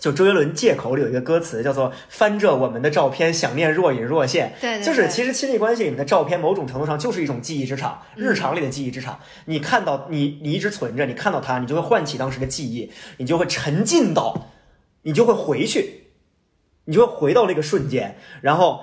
[0.00, 9.18] 就周杰伦《借口》里有一个歌词叫做“翻着我们的照片，想念若隐若现”，对就是其实亲密关系里面的照片，某种程度上就是一种记忆之场，日常里的记忆之场。
[9.46, 14.50] 你看到你，你一直存着，你看到它，你就会唤起当时的记忆，你就会沉浸到，
[15.04, 16.08] 你就会回去，
[16.84, 18.82] 你就会回到那个瞬间，然后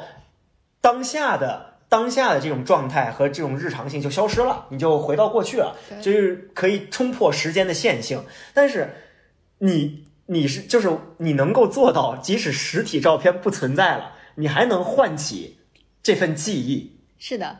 [0.82, 8.26] 当下的当下的这种状态和这种日常性就消失了，你就回到过去了，对就是可以冲破时间的线性。
[8.56, 8.96] 但是
[9.60, 15.58] 你你是就是你能够做到，即使实体照片不存在了，你还能唤起
[16.02, 16.96] 这份记忆。
[17.20, 17.60] 是的。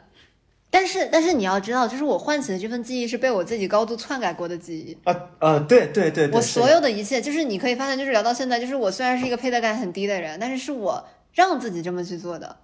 [0.70, 4.98] 但是但是你要知道，就是我唤起的这份记忆是被我自己高度篡改过的记忆。
[5.04, 12.56] 啊呃，对对对对，我所有的一切，就是你可以发现，就是聊到现在，就是我虽然是一个配得感很低的人，但是是我让自己这么去做的。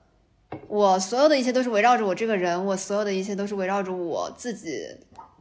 [0.70, 4.88] 我所有的一切都是围绕着我这个人，我所有的一切都是围绕着我自己，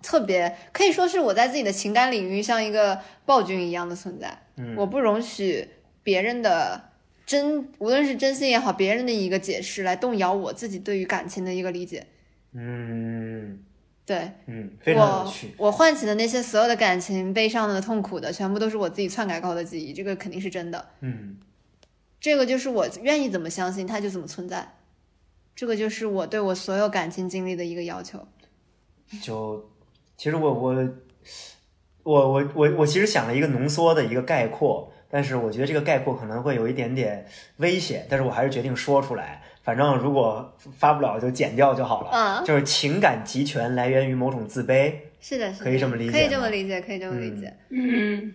[0.03, 4.37] 特别可以说是我在自己的情感领域像一个暴君一样的存在。
[4.57, 5.69] 嗯我不容许
[6.03, 6.91] 别人的
[7.25, 12.07] 真，无论是真心也好，别人的一个解释来动摇我自己对于感情的一个理解。
[12.53, 13.63] 嗯
[14.07, 20.89] 对嗯，非常有我趣。，我唤起的那些所有的感情，悲伤的、痛苦的，全部都是我自己篡改过的记忆，这个肯定是真的。
[21.01, 21.37] 嗯
[22.21, 24.75] 这个就是我愿意怎么相信，它就怎么存在。
[25.55, 28.27] 这个就是我对我所有感情经历的一个要求。
[29.21, 29.71] 就
[30.17, 30.89] 其实我我
[32.07, 37.27] 我我我我其实想了一个浓缩的一个概括，但是我觉得这个概括可能会有一点点
[37.57, 39.43] 危险，但是我还是决定说出来。
[39.65, 42.11] 反正如果发不了就剪掉就好了。
[42.13, 44.95] 嗯就是情感集权来源于某种自卑。
[45.21, 47.53] 是的，是的，可以这么理解可以这么理解，可以这么理解。
[47.71, 48.35] 嗯，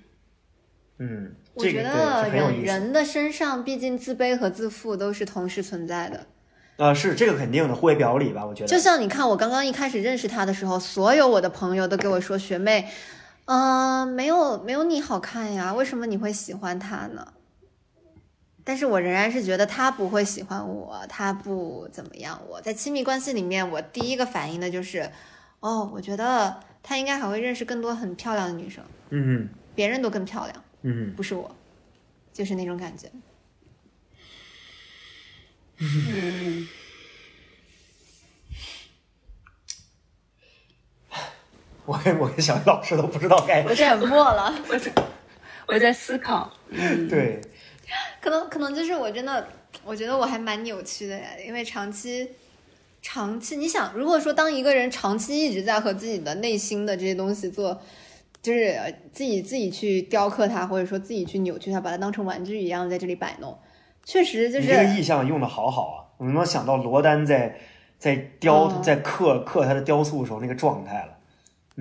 [0.98, 2.66] 嗯，我这个对觉得有意思。
[2.66, 6.26] 人的身上，毕竟自卑和自负都是同时存在的。
[6.76, 8.68] 呃，是这个肯定的，互为表里吧，我觉得。
[8.68, 12.88] 就像你看，我刚刚一开始认识他的时候，所有我的朋友都给我说：“学妹，
[13.54, 17.34] 嗯、没有没有你好看呀，为什么你会喜欢他呢？”
[18.64, 22.42] 但是我仍然是觉得他不会喜欢我，他不怎么样。
[22.48, 25.12] 我在亲密关系里面，我第一个反应的就是，
[25.60, 31.54] 哦，我觉得他应该还会认识更多很漂亮的女生，嗯别人都更漂亮，嗯不是我，
[32.32, 33.12] 就是那种感觉。
[41.86, 44.54] 我跟我跟小鱼老师都不知道该我沉默了。
[45.68, 47.40] 我在思考， 嗯，对，
[48.22, 49.48] 可能可能就是我真的，
[49.86, 52.30] 我觉得我还蛮扭曲的呀，因为长期，
[53.02, 57.80] 长期你想，如果说当一个人长期一直在和自己的内心的这些东西做，
[58.42, 63.58] 就是呃自己自己去雕刻它，或者说自己去扭曲它，把它当成玩具一样在这里摆弄，
[64.04, 65.98] 确实就是你这个意象用的好好啊！
[66.18, 67.58] 我能想到罗丹在
[67.98, 71.18] 在雕、哦在刻刻他的雕塑的时候那个状态了。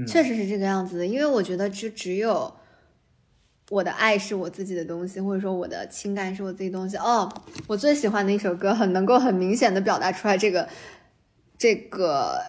[0.06, 2.52] 确实是这个样子的，因为我觉得就只有
[3.70, 6.96] 我的爱是我自己的东西，或者说我的情感是我自己的东西。
[6.96, 7.32] 哦，
[7.66, 10.68] 我最喜欢的一首歌，很能够很明显的表达出来这个
[11.56, 12.40] 这个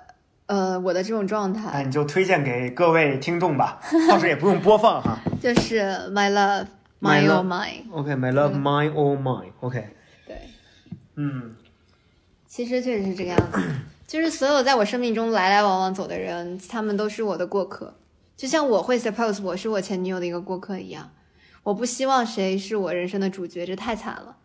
[0.47, 3.79] 呃我的这种状那态，你就推荐给各位听众吧，
[4.09, 5.19] 到时也不用播放哈。
[5.41, 5.81] 就是
[6.11, 6.67] My Love
[6.99, 7.69] My My love Oh My。
[7.91, 9.45] OK，my、love, my oh my。
[9.59, 9.87] OK，
[10.27, 10.37] 对，
[11.15, 11.55] 嗯
[12.47, 13.59] 其实确实是这个样子，
[14.11, 17.95] 就是所有在我生命中来来往往走的人，他们都是我的过客，
[18.35, 21.09] 就像我会 suppose 我是我前女友的一个过客一样。
[21.63, 24.35] 我不希望谁是我人生的主角，这太惨了，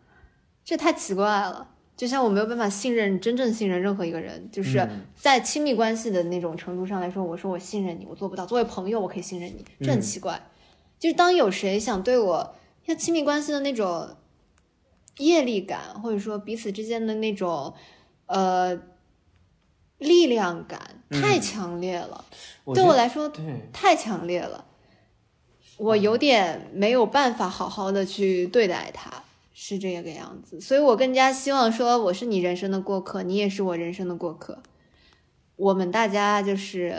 [0.63, 1.67] 这太奇怪了。
[1.97, 8.45] 就像我没有办法信任真正信任任何一个人，就是嗯在亲密关系的那种程度上来说，我说我信任你，我做不到。
[8.45, 10.41] 作为朋友，我可以信任你，这很奇怪。
[10.97, 12.55] 就是当有谁想对我
[12.85, 14.15] 像亲密关系的那种
[15.17, 17.73] 业力感，或者说彼此之间的那种
[18.27, 18.79] 呃
[19.97, 20.79] 力量感
[21.09, 22.25] 太强烈了，
[22.73, 23.31] 对我来说，
[23.73, 24.65] 太强烈了，
[25.77, 29.23] 我有点没有办法好好的去对待它，
[29.53, 30.61] 是这个样子。
[30.61, 34.61] 所以我更加希望说，我是你人生的过客，你也是我人生的过客。
[35.55, 36.95] 我们大家就是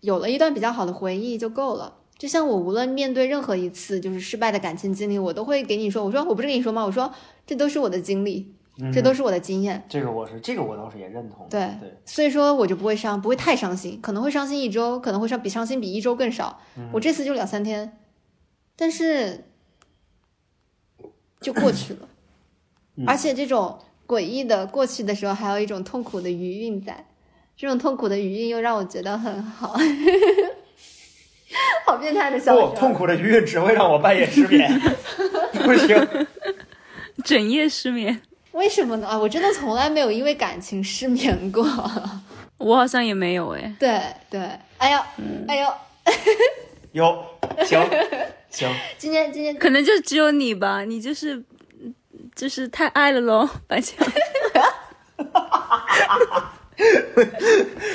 [0.00, 1.98] 有了一段比较好的回忆就够了。
[2.16, 6.84] 就像我无论面对任何一次就是失败的感情经历，我都会给你说，我说我不是跟你说吗？
[6.84, 7.12] 我说
[7.46, 8.54] 这都是我的经历，
[8.92, 9.82] 这都是我的经验。
[9.88, 11.46] 这个我是这个我倒是也认同。
[11.48, 16.60] 对对，所以说我就不会伤，不会太伤心，可能会伤心一周，可能会伤比伤心比一周更少。
[16.92, 17.98] 我这次就两三天，
[18.76, 19.44] 但是
[21.40, 22.08] 就过去了。
[23.06, 27.06] 而且这种诡异的过去的时候，还有一种痛苦的余韵在，
[27.56, 29.74] 这种痛苦的余韵又让我觉得很好。
[31.86, 32.74] 好变态的笑不，声。
[32.74, 34.68] 痛苦的余韵只会让我半夜失眠，
[35.64, 36.26] 不行。
[37.24, 38.20] 整夜失眠。
[38.56, 39.06] 为什么呢？
[39.06, 41.62] 啊，我真的从来没有因为感情失眠过。
[42.58, 44.00] 我好像也没有哎，对
[44.30, 44.40] 对，
[44.78, 44.98] 哎呦，
[45.46, 45.72] 哎呦，
[46.92, 47.24] 有，
[47.66, 47.78] 行
[48.50, 51.44] 行，今天今天可能就只有你吧，你就是
[52.34, 53.98] 就是太爱了喽， 白强。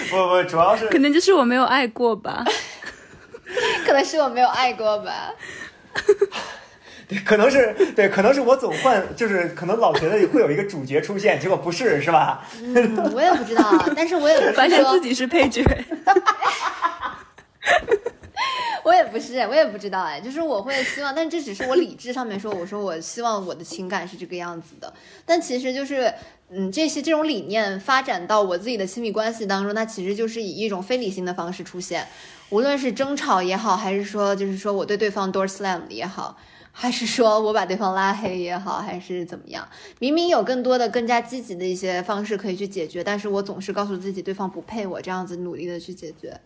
[0.09, 2.45] 不不，主要是可能就是我没有爱过吧。
[3.83, 5.33] 可能是我没有爱过吧。
[7.11, 12.47] 对， 可能是对，可能是我总换，就是可能老觉得会有一个主角出现，结果不是，是吧？
[12.61, 15.61] 嗯，我也不知道啊， 但是我也不发现自己是配角。
[18.83, 24.91] 我也不是，我也不知道哎，就是我会希望，但这只是我理智上面说，我说我希望我的情感是这个样子的，
[25.23, 26.11] 但其实就是，
[26.49, 32.07] 嗯，这些这种理念发展到我自己的亲密关系当中，它其实就是以一种非理性的方式出现，
[32.49, 36.35] 无论是争吵也好，还是说就是说我对对方 door slam 也好。
[36.71, 39.67] 还是说我把对方拉黑也好，还是怎么样？
[39.99, 46.39] 明明有更多的、更加积极的一些方式可以去解决，但是我总是告诉自己对方不配我，这样子努力的去解决。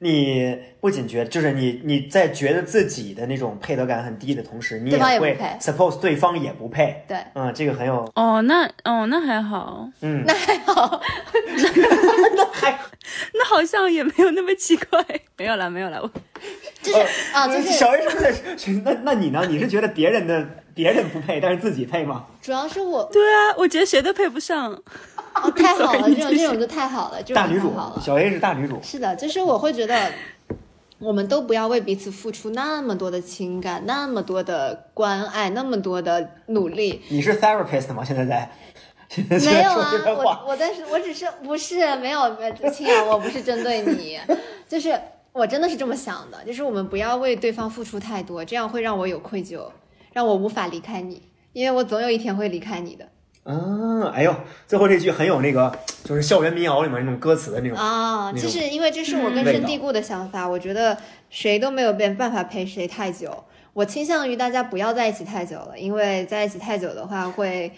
[0.00, 7.04] 你不仅觉得，就是你你在觉得自己的那种配得感很低的同时，你对方也会不配 suppose 对方也不配。
[7.08, 11.00] 对，嗯，这个很有，哦，那哦那还好，嗯，那还好，
[12.36, 12.78] 那还
[13.34, 15.04] 那好像也没有那么奇怪。
[15.36, 16.08] 没有了，没有了，我
[16.82, 16.98] 就是
[17.32, 18.24] 啊，就是小 A 是不
[18.58, 18.70] 是？
[18.84, 19.44] 那那你呢？
[19.48, 22.24] 你是觉得别人的别人不配，但是自己配吗？
[22.40, 24.72] 主要是我对啊，我觉得谁都配不上。
[25.34, 28.02] 哦，太 好了，这种这种就太好了，这种大女主太好，了。
[28.04, 28.80] 小 A 是大女主。
[28.82, 30.12] 是的，就是我会觉得，
[30.98, 37.02] 我们都不要为彼此付出那么多的情感，那么多的关爱，那么多的努力。
[37.08, 38.04] 你是 therapist 吗？
[38.04, 38.50] 现在在？
[39.26, 42.20] 没有啊我我但是我只是不是没有，
[42.70, 44.20] 亲啊，我不是针对你，
[44.68, 45.00] 就是
[45.38, 49.70] 我真的是这么想的，就是我们不要为对方付出太多，这样会让我有愧疚，
[50.12, 51.22] 让我无法离开你，
[51.52, 53.08] 因为我总有一天会离开你的
[53.44, 54.34] 嗯，哎呦，
[54.66, 55.72] 最后这句很有那个，
[56.02, 57.78] 就是校园民谣里面那种歌词的那种。
[57.78, 58.32] 啊。
[58.32, 60.98] 就是因为这是我根深蒂固的想法，我觉得
[61.30, 63.44] 谁都没有变办法陪谁太久。
[63.72, 67.72] 我倾向于大家不要在一起太久了，因为在一起太久的话会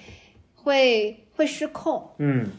[0.57, 2.11] 会会失控。
[2.19, 2.51] 嗯，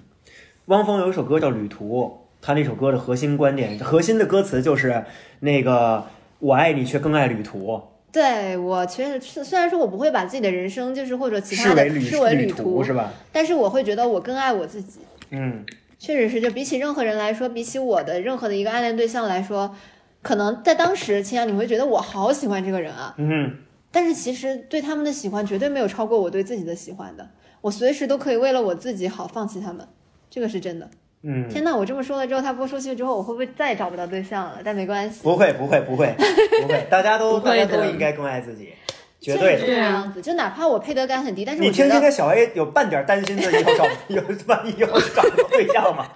[0.68, 2.02] 汪峰有一首歌叫《旅途》，
[2.42, 5.06] 他那首歌的核心观点、核心的歌词就是
[5.42, 6.06] 那个
[6.40, 7.82] “我爱你，却更爱旅途
[8.12, 13.14] 对我确实是，虽然说我不会把自己的人生就是或者”，其他的视为旅视为旅途，是吧？
[13.32, 15.00] 但是我会觉得我更爱我自己。
[15.30, 15.64] 嗯，
[15.98, 19.74] 确实是，就比起任何人来说，比起我的任何的一个暗恋对象来说，
[20.22, 23.56] 可能在当时，青阳你会觉得我好喜欢这个人啊，嗯，
[23.92, 27.30] 但是其实对他们的喜欢绝对没有超过我对自己的喜欢的。
[27.62, 29.88] 我随时都可以为了我自己好放弃他们，
[30.30, 30.90] 这个是真的。
[31.24, 34.60] 嗯，天呐，我这么说了之后，他播出去之后，我会不会再也找不到对象了？
[34.64, 36.14] 但没关系，不会，不会，不会，
[36.62, 38.74] 不会，大家都 大家都应该更爱自己，
[39.20, 39.66] 绝对的。
[39.66, 40.22] 这样子。
[40.22, 46.08] 就哪怕我配得感很低，但是你我觉得听听这小 A 有半点担心自己以后找 有万一以后找不到对象吗？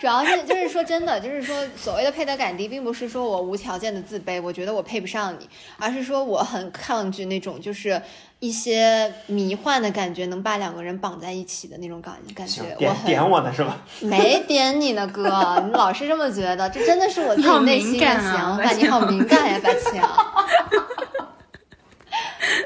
[0.00, 5.46] 主要是就是说真的，就是说所谓的配得感低，并不是说我无条件的自卑，我觉得我配不上你，
[5.78, 8.00] 而是说我很抗拒那种就是
[8.38, 13.76] 一些迷幻的感觉能把两个人绑在一起的那种感感觉行，，我点我呢是吧？
[14.00, 18.72] 没点你呢，哥，你老是这么觉得，这真的是我自己内心的想法。
[18.72, 20.00] 你好敏感呀，白强。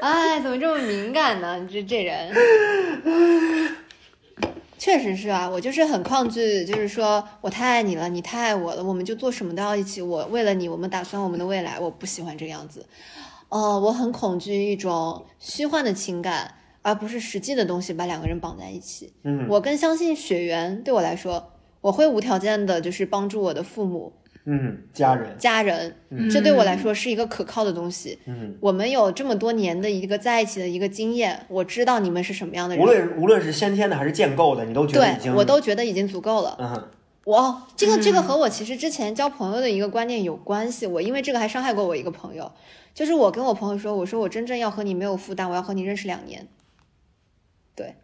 [0.01, 1.59] 哎，怎么这么敏感呢？
[1.59, 2.33] 你这这人，
[4.85, 9.99] 确实是啊，我就是很抗拒，就是说我太爱你了，你太爱我了，我们就做什么都要一起。
[9.99, 12.85] 我为了你，我们打算我们的未来，我不喜欢这个样子。
[13.49, 19.11] 呃，我很恐惧一种虚幻的情感，而不是实际的东西把两个人绑在一起。
[19.23, 24.13] 嗯，我更相信血缘，对我来说，我会无条件的，就是帮助我的父母，
[24.45, 25.95] 嗯，家人，家人，
[26.29, 28.19] 这对我来说是一个可靠的东西。
[28.25, 36.55] 嗯，我们有这么多年的一个在一起的一个经验，我知道你们是什么样的人，无论无论是先天的还是建构的，你都觉得已经，对我都觉得已经足够了。
[36.59, 36.69] 嗯。
[36.69, 36.87] 哼，
[37.25, 40.85] 我这个这个和我其实之前交朋友的一个观念有关系。
[40.85, 42.51] 我因为这个还伤害过我一个朋友，
[42.93, 46.47] 就是我跟我朋友说，我说我真正要和你没有负担，我要和你认识两年。
[47.75, 47.95] 对，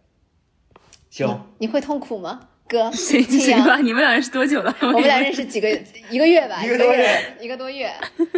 [1.11, 2.89] 行，你会痛苦吗，哥？
[2.95, 4.75] 行青阳行吧，你们俩认识多久了？
[4.81, 5.69] 我们俩认识几个
[6.09, 7.91] 一个月吧，一个多月，一个多月。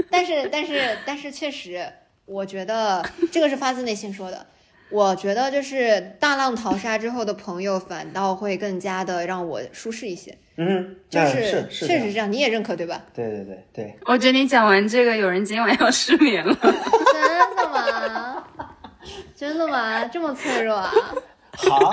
[0.10, 1.86] 但是但是但是确实，
[2.26, 4.48] 我觉得这个是发自内心说的。
[4.90, 10.38] 我觉得就是大浪淘沙之后的朋友，反倒会更加的让我舒适一些。
[10.56, 13.02] 嗯就是是是确实是这样，你也认可对吧？
[13.14, 16.56] 对对对对，我觉得你讲完这个，有人今晚要失眠了。
[16.62, 18.44] 真的吗？
[19.36, 20.06] 真的吗？
[20.06, 20.92] 这么脆弱啊？
[21.54, 21.92] 好，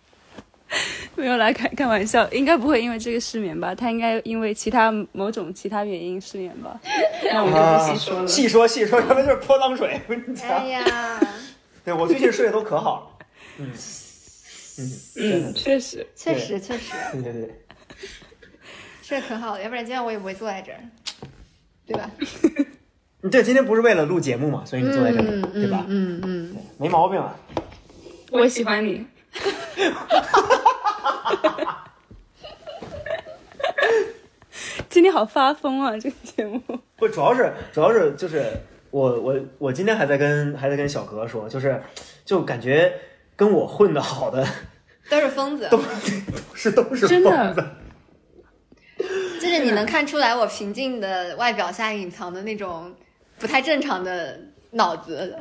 [1.20, 3.74] 没有来开开玩笑，应该不会因为这个失眠吧？
[3.74, 6.80] 他应该因为其他某种其他原因失眠吧？
[7.32, 8.26] 那我们就不细说了。
[8.26, 10.00] 细说细说，要不就是泼脏水。
[10.42, 11.20] 哎，呀，
[11.84, 13.26] 对我最近睡得都可好了。
[13.58, 13.70] 嗯
[14.78, 17.54] 嗯，嗯，确实，确实确实对对对，
[19.02, 20.80] 睡得可好了，要不然今天我也不会坐在这儿，
[21.86, 22.10] 对吧？
[23.22, 25.84] 你对，今天不是为了录节目嘛，所以你坐在这里，嗯对吧？
[25.88, 27.36] 嗯嗯，没毛病啊。
[28.30, 29.04] 我喜欢你。
[34.88, 35.96] 今天好发疯啊！
[35.98, 36.60] 这个节目，
[36.96, 38.44] 不，主要是主要是就是
[38.90, 41.80] 我我我今天还在跟还在跟小哥说，就是
[42.24, 42.92] 就感觉
[43.36, 44.46] 跟我混的好的
[45.08, 45.80] 都是疯子，都
[46.54, 47.64] 是都是真的疯子。
[49.40, 52.92] 就是你能看出来我平静的外表下隐藏的那种
[53.38, 54.38] 不太正常的
[54.72, 55.38] 脑子。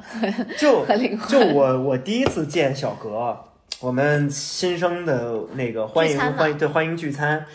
[0.57, 3.37] 就和灵魂就我我第一次见小格，
[3.81, 7.45] 我们新生的那个欢迎欢迎对欢迎聚餐，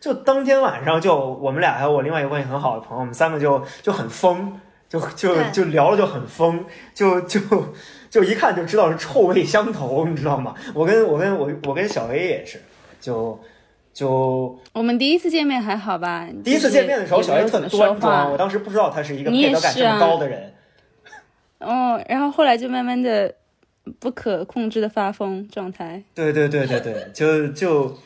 [0.00, 7.40] 就当天晚上就我们俩还有我另外一个关系很好的朋友，我们三个就就很疯，就就就聊了就很疯，就就
[8.10, 10.52] 就一看就知道是臭味相投，你知道吗？
[10.74, 12.60] 我跟我跟我我跟小 A 也是，
[13.00, 13.38] 就
[13.94, 16.26] 就我们第一次见面还好吧？
[16.42, 20.54] 第一次见面的时候，小 A 特端庄，我当时不知道他是一个配得感这么高的人。
[21.60, 23.32] 哦，然后后来就慢慢的
[23.98, 26.02] 不可控制的发疯状态。
[26.14, 27.98] 对对对对对，就就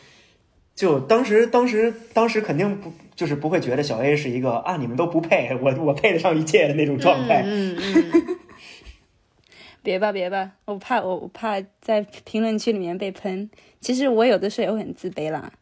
[0.74, 7.43] 就当时当时当时肯定不就是不会觉得小 A 是一个啊你们都不配，我我配得上一切的那种状态。
[7.47, 8.39] 嗯嗯，
[9.83, 13.51] 别吧别吧，我怕我我怕在评论区里面被喷。
[13.80, 15.53] 其实我有的时候也会很自卑啦。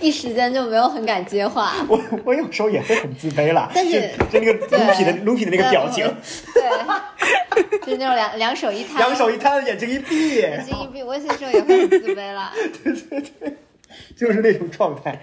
[0.00, 1.74] 一时间就没有很敢接话。
[1.88, 6.04] 我我有时候也会很自卑啦，但是就就那个对 Luffy 的 Luffy 的那个表情，
[6.54, 12.52] 对，就是那种两 两手一摊，两手一摊，眼睛一闭，眼睛一闭，我有些时候也会很自卑啦。
[14.16, 15.20] 就是那种状态。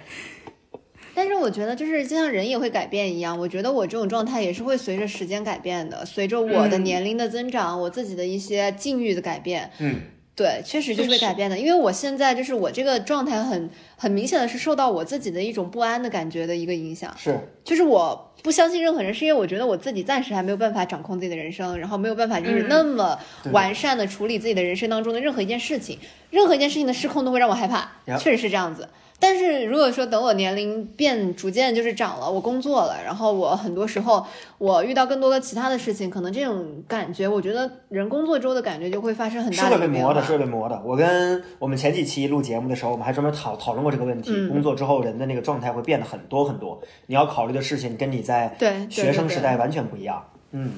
[1.13, 10.01] 但是我觉得，就是就像人也会改变一样，我觉得我这种状态也是会随着时间改变的，随着我的嗯年龄的增长，我自己的一些境遇的改变，嗯，
[10.37, 11.57] 对，确实就是会改变的。
[11.57, 13.67] 因为我现在就是我这个状态很
[13.97, 23.17] 很明显的是受到我自己的一种不安的感觉的一个影响，是就是我不相信任何人，是因为我觉得我自己暂时还没有办法掌控自己的人生，然后没有办法就是嗯那么
[23.51, 25.97] 完善的处理自己的人生当中的任何一件事情，
[26.29, 28.87] 任何一件事情的失控都会让我害怕，确实是这样子。
[29.19, 34.25] 但是如果说等我年龄变逐渐就是长了，我工作了，然后我很多时候
[34.57, 40.81] 我遇到更多的其他的事情，可能这种感觉，我觉得人工作之后的感觉就会发生很是大的一个变化会被磨的，是会被磨的。
[40.85, 44.31] 我跟我们前几期录节目的时候，我们还专门讨讨论过这个问题。
[44.33, 48.55] 嗯工作之后人的那个状态会变得很多很多，你要考虑的事情跟你在
[48.89, 50.23] 学生时代完全不一样。
[50.51, 50.73] 嗯，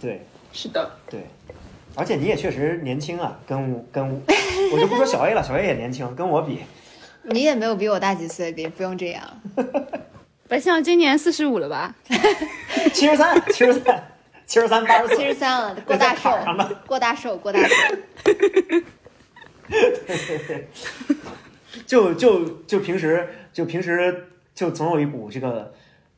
[0.00, 0.26] 对。
[0.52, 1.20] 是的，对，
[1.94, 4.18] 而且你也确实年轻啊，跟我跟我
[4.72, 6.60] 我就不说小 A 了，小 A 也年轻，跟我比，
[7.30, 9.22] 你也没有比我大几岁，别不用这样。
[10.48, 11.94] 白象今年四十五了吧？
[12.94, 14.04] 七十三，七十三，
[14.46, 16.30] 七十三，八十四，七十三了，过大寿
[16.86, 17.74] 过大寿，过大寿。
[21.86, 25.74] 就就就平时就平时就总有一股这个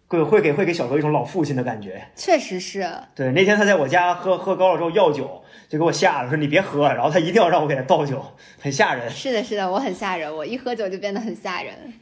[0.06, 2.06] 会会给会给小哥一种老父亲的感觉。
[2.14, 8.24] 确实是，对，那天他在我家喝喝高了之后要酒，就给我吓了，说你别喝，然后他一定要让我给他倒酒，
[8.58, 9.10] 很吓人。
[9.10, 11.92] 是的，是的，我很吓人，我一喝酒就变得很吓人。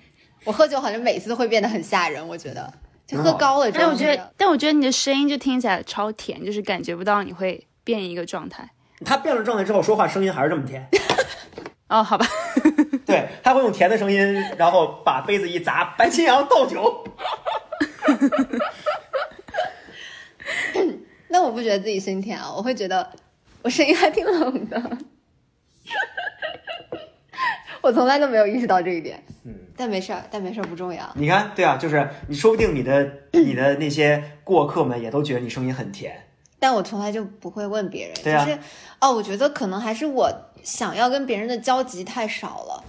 [0.44, 2.72] 我喝酒好像每次都会变得很吓人，我觉得
[3.06, 8.70] 就喝高了之后，但我觉得，但我觉得你的声音就听起来超甜，就是感觉不到你会变一个状态。
[9.04, 10.88] 他变了状态之后说话声音还是这么甜，
[11.88, 12.24] 哦，好吧，
[13.04, 14.18] 对，他会用甜的声音，
[14.56, 17.04] 然后把杯子一砸，白清扬倒酒。
[21.28, 23.10] 那我不觉得自己声音甜啊，我会觉得
[23.66, 24.80] 我声音还挺冷的。
[27.80, 29.20] 我从来都没有意识到这一点。
[29.44, 31.02] 嗯，但没事儿，但没事儿，不重要。
[31.16, 36.28] 你看，对啊，就是你说不定你的你的那些过客们也都觉得你声音很甜。
[36.60, 38.58] 但我从来就不会问别人，对啊就是
[39.00, 40.30] 哦，我觉得可能还是我
[40.62, 42.84] 想要跟别人的交集太少了，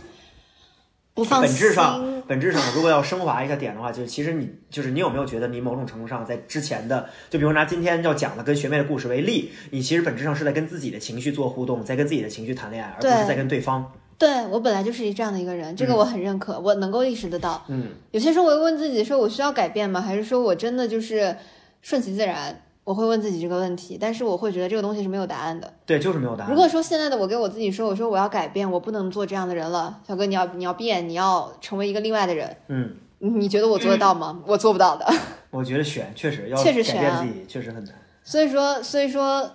[1.17, 1.49] 不放本。
[1.49, 13.91] 质上，本质上，如果要升华一个点的话，就是其实你就是你有没有觉得你某种程度上在之前的，就比如拿今天要讲的跟学妹的故事为例，你其实本质上是在跟自己的情绪做互动，在跟自己的情绪谈恋爱，而不是在跟对方。
[14.19, 17.65] 对我本来就是这样的一个人，这个我很认可，我能够意识得到。
[17.67, 19.99] 嗯，有些时候我会问自己，说我需要改变吗？
[19.99, 21.35] 还是说我真的就是
[21.81, 22.61] 顺其自然？
[22.87, 25.73] 我会问自己这个问题，但是我会觉得这个东西是没有答案的。
[25.85, 26.49] 对，就是没有答案。
[26.49, 34.41] 如果说现在的我给我自己说，我说我要改变，我不能做这样的人了，小哥你要你要变，你要成为一个另外的人，嗯，你你觉得我做得到吗？
[34.47, 35.05] 我做不到的。
[35.51, 37.93] 我觉得选确实要选啊自己，确实很难。
[38.23, 39.51] 所以说，所以说，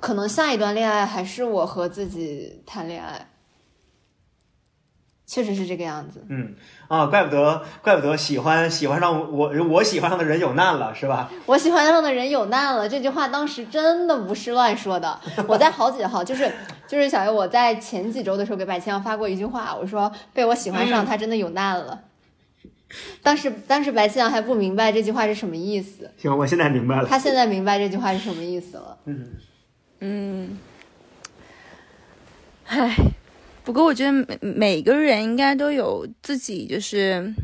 [0.00, 3.28] 可能下一段恋爱还是我和自己谈恋爱，
[5.34, 6.24] 确实是这个样子。
[6.28, 6.54] 嗯
[6.86, 11.28] 啊，怪不得，怪不得喜欢喜欢上我我喜欢上的人有难了，是吧？
[11.44, 15.18] 我喜欢上的人有难了，这句话当时真的不是乱说的。
[15.48, 16.48] 我在好几号，就是
[16.86, 22.02] 就是小月，我在前几周的时候给百千阳发过一句话，我说被我喜欢上，他真的有难了。
[23.20, 27.08] 当时当时白千阳还不明白这句话是什么意思，行，我现在明白了。
[27.08, 28.96] 他现在明白这句话是什么意思了。
[29.06, 29.26] 嗯，
[29.98, 30.58] 嗯，
[32.66, 32.94] 唉，
[33.64, 37.34] 不过我觉得每每个人应该都有自己就是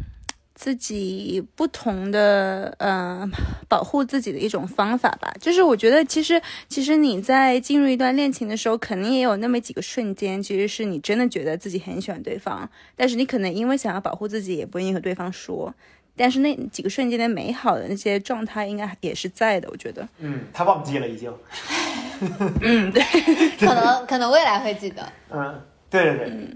[0.55, 3.27] 自己不同的呃
[3.66, 5.33] 保护自己的一种方法吧。
[5.41, 15.75] 就是我觉得其实其实你在进入一段恋情的时候，肯定也有那么几个瞬间，其实是你真的觉得自己很喜欢对方，但是你可能因为想要保护自己，也不愿意和对方说。
[16.16, 20.07] 但是那几个瞬间的美好的那些状态，应该也是在的，我觉得。
[20.18, 21.33] 嗯，他忘记了已经。
[22.61, 23.03] 嗯，对。
[23.59, 25.59] 可能可能未来会记得，嗯，
[25.91, 26.47] 对对对。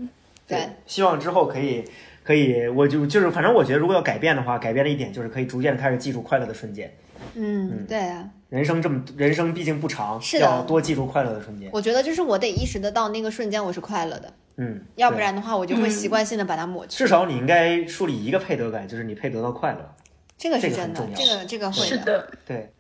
[0.47, 1.83] 对，希望之后可以
[2.23, 6.95] 可以，我就就是反正我觉得，如果要改变的话，改变的一点就是可以逐渐地开始记住快乐的瞬间。
[7.35, 8.29] 嗯，对啊。
[8.51, 11.71] 人生这么人生毕竟不长，是的要多记住快乐的瞬间。
[11.73, 16.99] 我觉得就是我得意识得到那个瞬间我是快乐的，嗯，要不然的话我就会习惯性的把它抹去。
[16.99, 19.95] 至少你应该树立一个配得感，就是你配得到快乐。
[20.37, 22.71] 这个是真的这个这个会是的，对，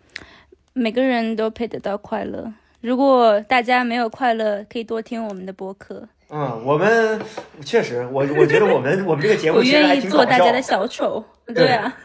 [0.75, 2.53] 每个人都配得到快乐。
[2.83, 6.07] 如果大家没有快乐，可以多听我们的播客。
[6.37, 7.21] 嗯，我们
[7.65, 11.25] 确实，我我觉得我们我们这个节目我 其实还愿意挺搞笑做大家的小丑。
[11.55, 11.97] 对啊，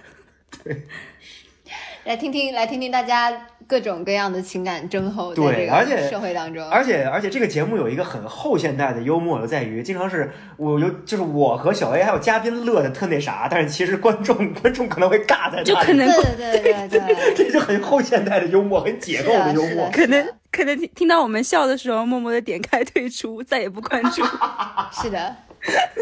[2.06, 19.90] 来听听来听听大家各种各样的情感症候，在这对而且个社会当中，而且而且这个节目有一个很后现代的幽默，就在于经常是我有就是我和小 A 还有嘉宾乐的特那啥，但是其实观众观众可能会尬在那里，就可能对对对对对，这就很后现代的幽默，很解构的幽默。
[19.92, 24.24] 可能可能听听到我们笑的时候，默默的点开退出，再也不关注。
[24.92, 25.36] 是的，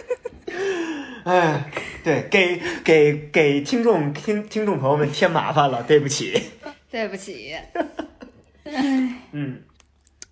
[1.26, 1.72] 哎，
[2.04, 6.42] 对，给给给听众听听众朋友们添麻烦了，对不起。
[6.90, 7.54] 对不起，
[9.32, 9.62] 嗯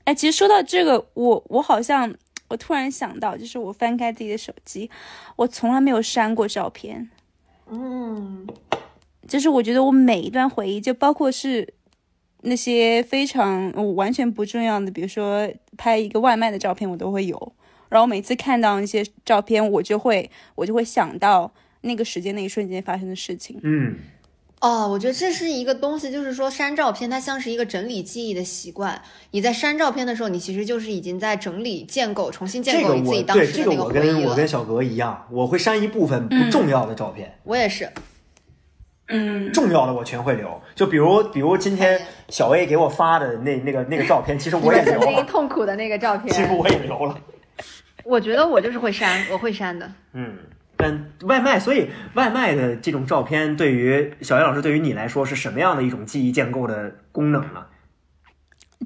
[0.05, 2.13] 哎，其实说到这个，我我好像
[2.47, 4.89] 我突然想到，就是我翻开自己的手机，
[5.35, 7.09] 我从来没有删过照片。
[7.69, 8.47] 嗯，
[9.27, 11.73] 就是我觉得我每一段回忆，就包括是
[12.45, 17.53] 那些非常我完全不重要的，比如说拍一个外卖的照片，我都会有。
[17.89, 23.59] 然后每次看到那些照片，我就会我就会想到那个时间那一瞬间发生的事情。
[23.63, 23.95] 嗯，
[24.59, 28.99] 哦，我觉得这是一个东西，就是说删照片，它像是一个整理记忆的习惯。
[29.31, 34.31] 你在删照片的时候，你其实就是已经在整理、建构、重新建构你自己当时的那这个我跟回忆了。
[34.31, 37.89] 我跟小格一样，我会删一部分不重要的照片，我也是，
[39.07, 40.61] 嗯，重要的我全会留。
[40.73, 47.15] 就比如比如今天小 A 给我发的那那个那个照片，其实我也留了，痛苦的那个照片，其实我也留了。
[48.03, 49.91] 我觉得我就是会删，我会删的。
[50.13, 50.37] 嗯，
[50.77, 57.65] 但外卖，所以外卖的这种照片，对于小 A 老师，对于你来说是什么样的一种记忆建构的功能呢？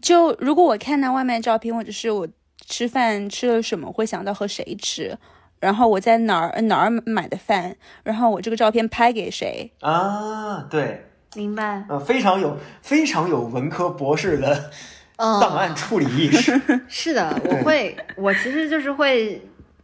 [0.02, 2.28] 就如果我看到外卖照片，或者是我
[2.66, 5.18] 吃饭吃了什么，会想到和谁吃，
[5.60, 11.06] 然后我在哪儿哪儿买的饭，然后我这个照片拍给谁，啊，对，
[11.36, 11.86] 明白。
[11.90, 14.72] 呃，非常有非常有文科博士的
[15.18, 16.60] 嗯，档案处理意识。
[16.88, 19.42] 是的，我会，我其实就是会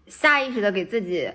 [0.08, 1.30] 下意识的给自己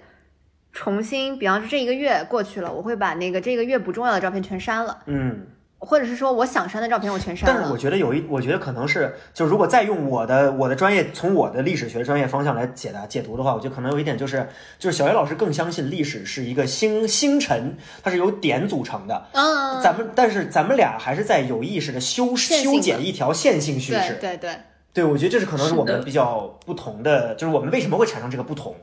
[0.73, 5.47] 重新，比方说这一个月过去了，我会把那个这个月不重要的照片全删了，嗯，
[5.81, 7.57] 或者是说我想删的照片我全删了。
[7.57, 14.49] 但是我觉得有一，我觉得可能是，就如果再用我的我的专业，从我的历史学专业方向来解答解读的话，我觉得可能有一点就是，
[14.79, 19.27] 就是小叶老师更相信历史是一个星星辰，它是由点组成的。
[19.33, 24.19] 嗯，咱们但是咱们俩还是在有意识的修修剪一条线性叙事。
[24.21, 24.55] 对对，
[24.93, 28.77] 对，我觉得这是可能是我们比较不同的，就是我们为什么会产生这个不同。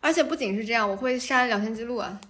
[0.00, 2.20] 而且不仅是这样，我会删聊天记录啊，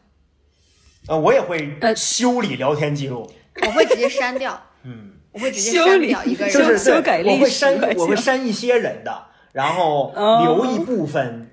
[1.07, 3.31] 呃，我也会呃修理聊天记录，
[3.67, 6.55] 我会直接删掉，嗯，我会直接删掉 一个人。
[6.55, 11.51] 就是修改历史我会删，我会删一些人的，然后哦留一部分，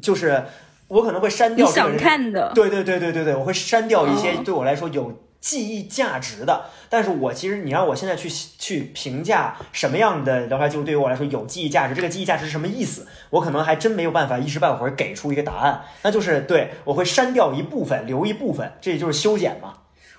[0.00, 0.44] 就是
[0.88, 6.64] 我可能会删你想掉这个人看的，对对对对对对，我会删掉一些哦对我来说有记忆价值的。
[6.90, 15.82] 但是我其实你让我现在去去评价什么样的聊天记录对于我来说有记忆价值，这个记忆价值是什么意思，我可能还真没有办法一时半会儿给出一个答案。
[16.02, 19.74] 那就是对我会删掉一部分，留一部分，这就是修剪嘛。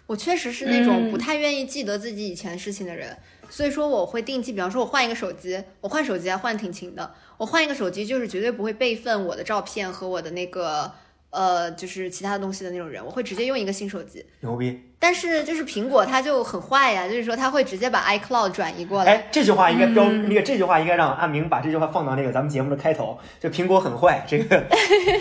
[0.10, 1.11] 我确实是那种嗯。
[1.11, 3.15] 不太愿意记得自己以前事情的人，
[3.48, 10.91] 所以说我会定期，比方说我换一个手机，我换手机还换挺勤的，我换一个手机就是绝对不会备份我的照片和我的那个
[11.31, 14.26] 呃就是其他的东西的那种人，我会直接用一个新手机。
[14.41, 14.80] 牛逼！
[15.01, 19.14] 但是就是苹果它就很坏呀，就是说它会直接把 iCloud 转移过来。
[19.14, 24.65] 哎，这句话应该标、嗯那个这句话应该让阿明把这句话放到那个咱们节目的开头，就苹果很坏，这个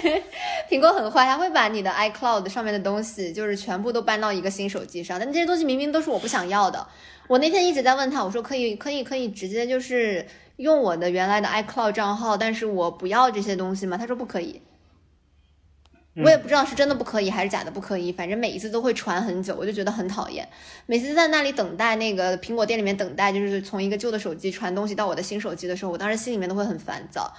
[0.68, 6.85] 苹果很坏，它会把你的 iCloud 上面的东西，就是全部都搬到一个新手机上，但这些东西明明都是我不想要的。
[7.28, 10.26] 我那天一直在问他，我说可以可以可以直接就是
[10.56, 13.97] 用我的原来的 iCloud 账号，但是我不要这些东西吗？
[13.97, 14.60] 他说不可以。
[16.24, 20.48] 我也不知道是真的不可以还是假的不可以，反正每一次都会传很久，我就觉得很讨厌。
[20.86, 27.32] 每次在那里等待那个苹果店里面等待，就是从一个旧的手机传东西到我的新手机的时候，我当时心里面都会很烦躁，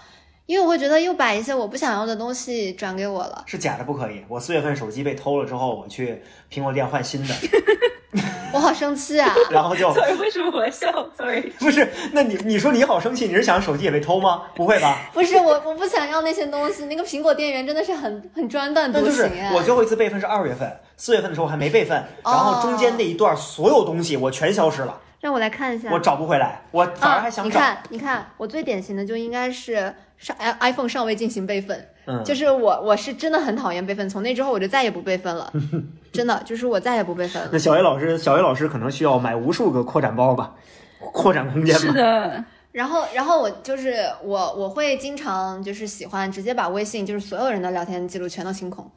[0.50, 3.44] 因为我会觉得又把一些我不想要的东西转给我了。
[3.46, 4.26] 是假的不可以。
[4.28, 7.32] 我四月份手机被偷了之后，我去苹果店换新的
[8.52, 9.32] 我好生气啊！
[9.52, 14.42] 然后就 Sorry，为什么我笑？Sorry，不是，那你你说你好生气，你是想手机也被偷吗？
[14.56, 15.12] 不会吧？
[15.14, 16.86] 不是我，我不想要那些东西。
[16.86, 19.54] 那个苹果店员真的是很很专断那就是独行哎。
[19.54, 25.92] 我最后一次备份是二月份，四月份的时候还没备份，然后中间那一段所有东西我全消失了，让我来看一下。
[25.92, 27.52] 我找不回来，我反而还啊，想找。
[27.52, 35.52] 你看，你看，我最典型的就应该是上 i iPhone 尚未进行备份，嗯，就是我我是真的很讨厌备份，从那之后我就再也不备份了，
[36.14, 37.58] 真的就是我再也不备份了那。
[37.58, 40.54] 小 A 老师，小 A 老师可能需要买无数个扩展包吧，
[41.00, 41.92] 扩展空间是。
[41.94, 42.44] 的，
[42.74, 48.92] 然后，然后我就是我我会经常就是喜欢直接把微信就是所有人的聊天记录全都清空。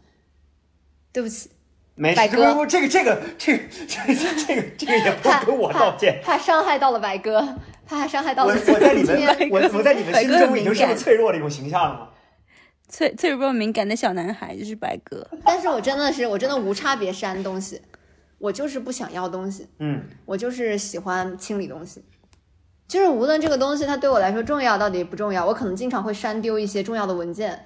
[1.13, 1.51] 对不起，
[1.95, 3.61] 没事，这个这个这个这个
[4.47, 6.21] 这个这个也不怕跟我道歉。
[6.25, 7.47] 怕怕伤害到了白哥，
[7.87, 12.09] 怕伤害到我了我在你们今天我我在你们心中已经是个脆弱的一种形象了吗？
[12.89, 15.27] 脆脆弱敏感的小男孩就是白哥。
[15.45, 17.81] 但是我真的是，我真的无差别删东西，
[18.39, 22.05] 我就是不想要东西，嗯，我就是喜欢清理东西。
[22.87, 27.65] 就是无论这个东西它对我来说重要到底不重要，我可能经常会删丢一些重要的文件，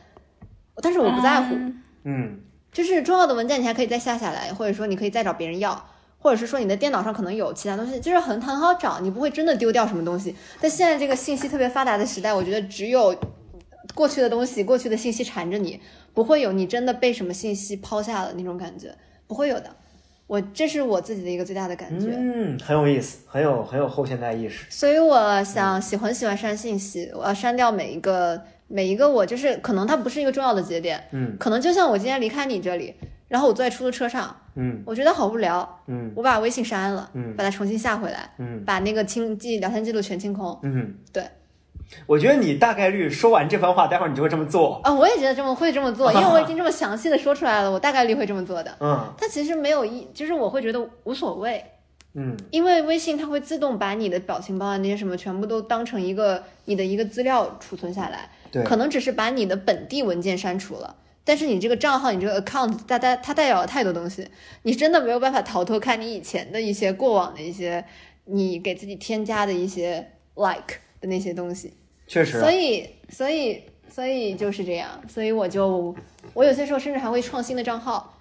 [0.76, 1.54] 但是我不在乎。
[1.56, 2.40] 嗯嗯，
[2.70, 5.88] 就是重要的文件你还可以再下下来，或者说你可以再找别人要，
[6.26, 10.34] 或者是说你的电脑上可能有其他东西，就是很很好找，你不会真的丢掉什么东西。
[10.60, 13.14] 但现在这个信息特别发达的时代，我觉得只有
[13.94, 15.80] 过去的东西、过去的信息缠着你，
[16.12, 18.92] 不会有你真的被什么信息抛下了那种感觉，
[19.28, 19.70] 不会有的。
[20.26, 22.08] 我这是我自己的一个最大的感觉。
[22.10, 24.66] 嗯，很有意思，很有很有后现代意识。
[24.68, 32.96] 所以我想喜很喜欢删信息，我要删掉每一个每一个我就是可能它不是一个重要的节点，嗯可能就像我今天离开你这里，
[33.28, 40.58] 然后我坐在出租车上，嗯我觉得好无聊，嗯我把微信删了，嗯把它重新下回来，嗯把那个清记聊天记录全清空。
[40.62, 41.24] 嗯，对。
[42.06, 44.80] 我觉得你大概率说完这番话，待会儿你就会这么做。
[44.82, 48.76] 啊、我也觉得这么会这么做， 因为我已经这么详细的说出来了，我大概率会这么做的。
[48.80, 51.64] 嗯它其实没有意，就是我会觉得无所谓，
[52.14, 60.96] 嗯因为微信它会自动把你的表情包啊那些什么全部都当成一个你的一个资料储存下来，对可能只是把你的本地文件删除了。
[61.26, 64.26] 但是你这个账号，你这个 account，它代它代表了太多东西，
[64.62, 67.84] 你真的没有办法逃脱看你以前的一些过往的一些，
[68.26, 71.74] 你给自己添加的一些 like 的那些东西。
[72.06, 74.88] 确实啊所以，所以，所以就是这样。
[75.08, 75.92] 所以我就，
[76.32, 78.14] 我有些时候甚至还会创新的账号。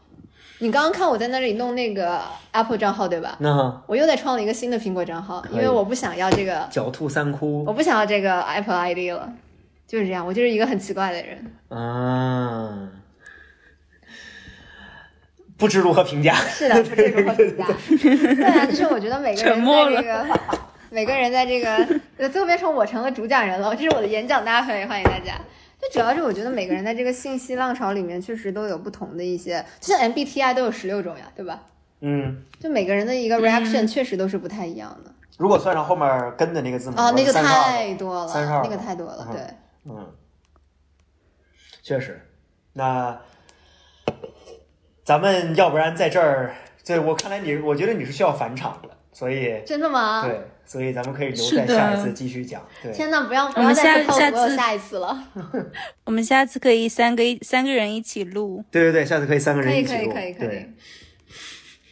[0.60, 2.22] 你刚刚看我在那里弄那个
[2.54, 3.38] Apple 账号，对吧？
[3.40, 9.32] 那我又在创了一个新的苹果账号，因为我不想要这个，狡兔三窟我不想要这个 Apple ID 了。
[9.86, 11.46] 就是这样，我就是一个很奇怪的人。
[11.70, 12.90] 啊，
[15.58, 16.34] 不知如何评价。
[16.34, 17.66] 是的，不知如何评价。
[18.00, 20.40] 对啊，就是我觉得每个人沉默了在这个，
[20.90, 21.70] 每个人在这个，
[22.18, 23.76] 呃最后变成我成了主讲人了。
[23.76, 25.40] 这是我的演讲大会，欢迎大家。
[25.82, 31.64] 就主要是我觉得每个人在这个信息浪潮里面，确实都有不同的一些，就像 MBTI 都有十六种呀，对吧？
[32.02, 35.12] 嗯，就每个人的一个 reaction 确实都是不太一样的。
[35.38, 39.42] 如果算上后面跟的那个字母，哦，那个太多了，32那个太多了，嗯对。
[39.86, 40.08] 嗯，
[41.84, 42.22] 确实。
[42.74, 43.20] 那
[45.06, 46.54] 咱们要不然在这儿，
[46.84, 50.24] 对我看来你，我觉得你是需要返场的，所以真的吗？
[50.26, 52.60] 对，所以咱们可以留在下一次继续讲。
[52.82, 55.24] 对，天呐，不要不要再下 suppose 下我有次下一次了。
[56.06, 58.64] 我们下次可以三个一三个人一起录。
[58.72, 60.12] 对对对，下次可以三个人一起录。
[60.12, 60.66] 可以可以可以可以，，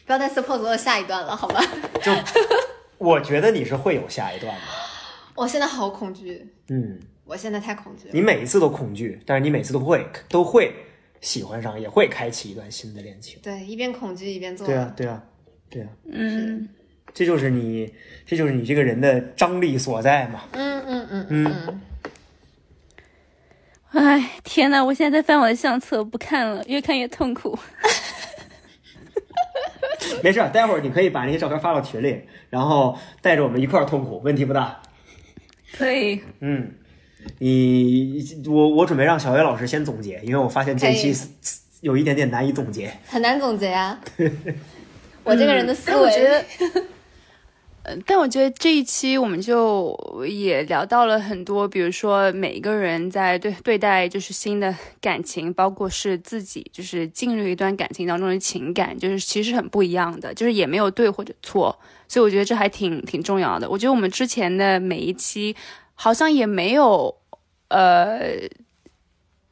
[0.06, 1.62] 不要再 suppose 我有下一段了，好吧？
[2.02, 2.12] 就
[2.98, 4.60] 我觉得你是会有下一段的。
[5.36, 8.10] 我现在好恐惧，嗯，我现在太恐惧了。
[8.12, 10.74] 你每一次都恐惧，但是你每次都会都会
[11.24, 13.38] 喜欢上，也会开启一段新的恋情。
[13.42, 14.66] 对，一边恐惧一边做。
[14.66, 15.24] 对啊，对啊，
[15.70, 16.68] 对啊，嗯，
[17.14, 17.90] 这就是你，
[18.26, 20.44] 这就是你这个人的张力所在嘛。
[20.52, 21.80] 嗯嗯嗯嗯
[23.92, 27.58] 嗯，哎，天呐，我现在在翻我的相册，不看了，越看越痛苦。
[30.22, 32.20] 没事，待会儿你可以把那些照片发到群里，
[32.50, 34.82] 然后带着我们一块儿痛苦，问题不大。
[35.72, 36.70] 可以，嗯，
[37.38, 41.28] 你我我准备让小岳老师先总结，因为我发现这一期
[41.80, 42.92] 有一点点难以总结。
[43.06, 44.00] 很难总结啊。
[45.22, 46.44] 我这个人的思但我觉维，得，
[47.84, 49.98] 呃，但我觉得这一期我们就
[50.28, 63.68] 也聊到了很多，比如说每一个人在对对待就是新的感情，包括是自己就是进入一段感情当中的情感，就是其实很不一样的，就是也没有对或者错，所以我觉得这还挺挺重要的。
[63.68, 65.56] 我觉得我们之前的每一期
[65.94, 67.18] 好像也没有，
[67.68, 68.48] 呃。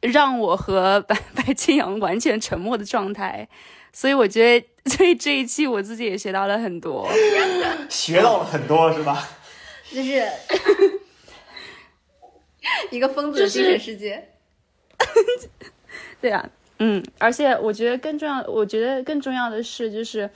[0.02, 3.48] 让我和白 白青扬完全沉默的状态，
[3.92, 7.08] 所以我觉得， 所以这一期我自己也学到了很多。
[7.88, 9.28] 学到了很多是吧？
[9.92, 10.28] 就是
[12.90, 14.28] 一个疯子的精神世界。
[16.20, 16.50] 对啊，
[16.80, 20.28] 嗯，而且我觉得更重要，我觉得更重要的是，就是，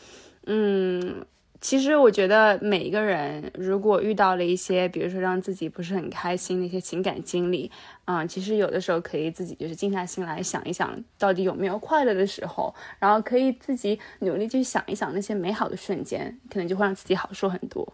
[0.44, 1.26] 嗯，
[1.60, 7.70] 其实我觉得每一个人如果遇到了一些，比如说让自己不是很开心的一些情感经历，
[8.04, 17.90] 嗯，其实有的时候可以自己就是静下心来想一想，到底有没有快乐的时候，然后可以自己努力去想一想那些美好的瞬间，可能就会让自己好受很多。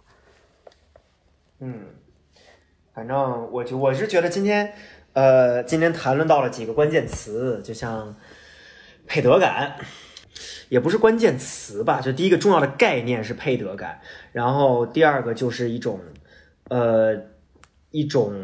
[1.61, 1.85] 嗯，
[2.93, 4.75] 反正我就我是觉得今天，
[5.13, 8.15] 呃，今天谈论到了几个关键词，就像
[9.07, 9.77] 配得感，
[10.69, 14.01] 也不是关键词吧，就第一个重要的概念是配得感，
[14.33, 16.01] 然后第二个就是一种，
[16.69, 17.17] 呃，
[17.91, 18.35] 一种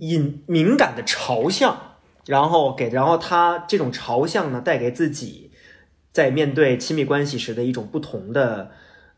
[0.00, 1.96] 隐敏感的朝向，
[2.26, 5.50] 然后给，然后他这种朝向呢，带给自己
[6.12, 8.70] 在面对亲密关系时的一种不同的。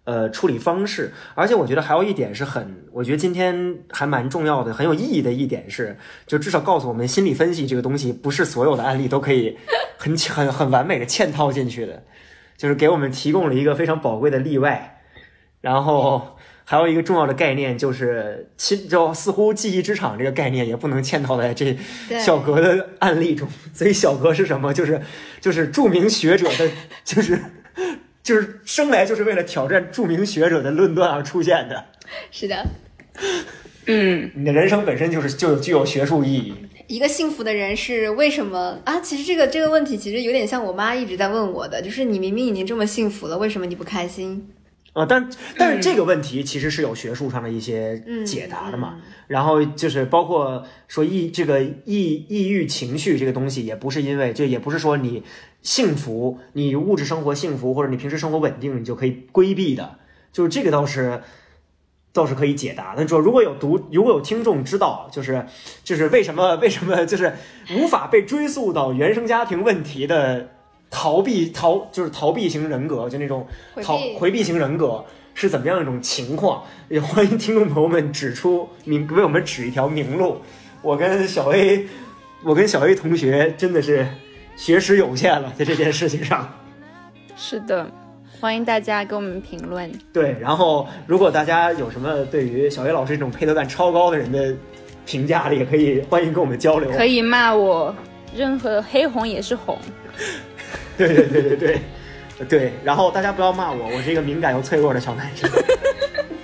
[0.05, 9.57] 呃，处理方式，而且我觉得还有一点是很，我觉得今天还蛮重要的、很有意义的一点是，就至少告诉我们，心理分析这个东西不是所有的案例都可以
[10.03, 12.03] 很很很完美的嵌套进去的，
[12.57, 15.01] 就是给我们提供了一个非常宝贵的例外。
[15.61, 21.79] 然后还有一个重要的概念就是亲，就似乎记忆之场这个概念也不能嵌套在这
[22.19, 23.49] 小格的案例中。
[23.73, 24.75] 所以小格是什么？
[24.75, 25.01] 就是
[25.41, 26.71] 就是著名学者的，
[27.05, 27.39] 就是。
[28.23, 31.87] 就是生来就是为了挑战著名学者的论断而出现的。
[32.31, 32.65] 是的，
[33.87, 36.55] 嗯，你的人生本身就是就具有学术意义。
[36.87, 39.01] 一个幸福的人是为什么啊？
[39.01, 44.49] 其实这个这个问题其实有点像我妈一直在问我的，就是你明明已经这么幸福了，为什么你不开心？
[44.93, 49.01] 啊，但但是这个问题其实是有学术上的一些解答的嘛。
[49.27, 55.23] 然后就是包括说抑这个抑抑郁情绪这个东西，也不是因为就也不是说你
[55.63, 59.97] 幸福，你物质生活幸福或者你平时生活稳定，你就可以规避的。
[60.31, 61.23] 就是这个倒是
[62.13, 63.07] 倒是可以解答的。
[63.09, 65.45] 说如果有读如果有听众知道，就是
[65.83, 67.33] 就是为什么为什么就是
[67.75, 70.49] 无法被追溯到原生家庭问题的
[70.91, 73.47] 逃避逃就是逃避型人格，就那种
[73.83, 76.63] 逃回避回避型人格是怎么样一种情况？
[76.89, 80.43] 也欢迎听众朋友们指出明为我们指一条明路。
[80.83, 81.87] 我跟小 A，
[82.43, 84.07] 我跟小 A 同学真的是
[84.57, 86.53] 学识有限了，在这件事情上。
[87.37, 87.91] 是的，
[88.43, 89.89] 欢迎大家给我们评论。
[90.13, 94.53] 对，然后如果大家有什么对于小叶老师这种配得感超高的人的
[95.07, 96.91] 评价的，也可以欢迎跟我们交流。
[96.91, 97.95] 可以骂我，
[98.35, 99.79] 任何黑红也是红。
[100.99, 101.81] 对对对对对
[102.49, 105.49] 对，然后大家不要骂我，我是一个敏感又脆弱的小男生。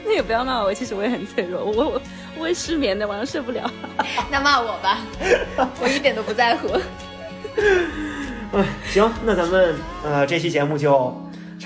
[0.04, 2.02] 那也不要骂我，其实我也很脆弱，我我
[2.36, 3.68] 我会失眠的，晚上睡不了。
[4.30, 5.00] 那骂我吧，
[5.82, 6.68] 我一点都不在乎。
[8.52, 11.12] 嗯， 行，那咱们呃这期节目就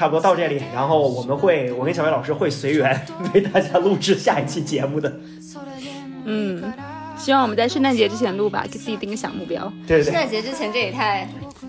[0.03, 5.21] 差不多到这里，然后我们会，我跟小薇老师会随缘 为大家录制下一期节目的。
[6.25, 6.61] 嗯，
[7.17, 9.73] 希望我们在圣诞节之前录吧，给自己定个小目标。
[9.87, 11.29] 对对对，圣诞节之前这也太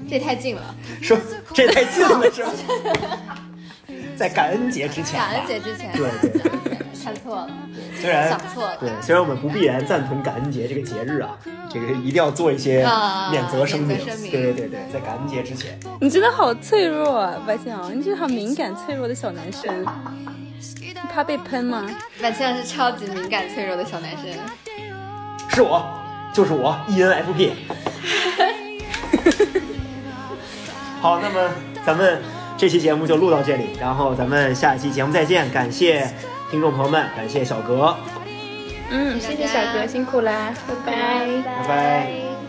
[0.09, 1.15] 这也太近了，说
[1.53, 2.49] 这也太近了是吧？
[4.15, 6.51] 在感恩节之前，感恩节之前，对对对
[7.03, 7.49] 看错了，
[7.99, 8.77] 虽然想错了。
[8.79, 11.37] 对，虽然我们不必然赞同感恩节这个节日啊，
[11.69, 13.97] 这个一定要做一些啊免责声明。
[13.97, 19.85] 对对对对，在感恩节之前，你真的好脆弱啊，白天啊，你是好敏感脆弱的小男生。
[20.79, 21.85] 你怕被喷吗？
[22.21, 24.27] 满清是超级敏感脆弱的小男生。
[25.49, 25.83] 是我，
[26.33, 27.51] 就是我，ENFP。
[31.01, 31.49] 好，那么
[31.85, 32.21] 咱们
[32.56, 35.48] 这期节目就录到这里，然后咱们下一期节目再见。
[35.50, 36.08] 感谢
[36.50, 37.94] 听众朋友们，感谢小格，
[38.90, 41.28] 嗯，谢谢小哥，辛苦啦，拜拜。
[41.44, 41.68] 拜拜。
[41.68, 42.41] ねだりにし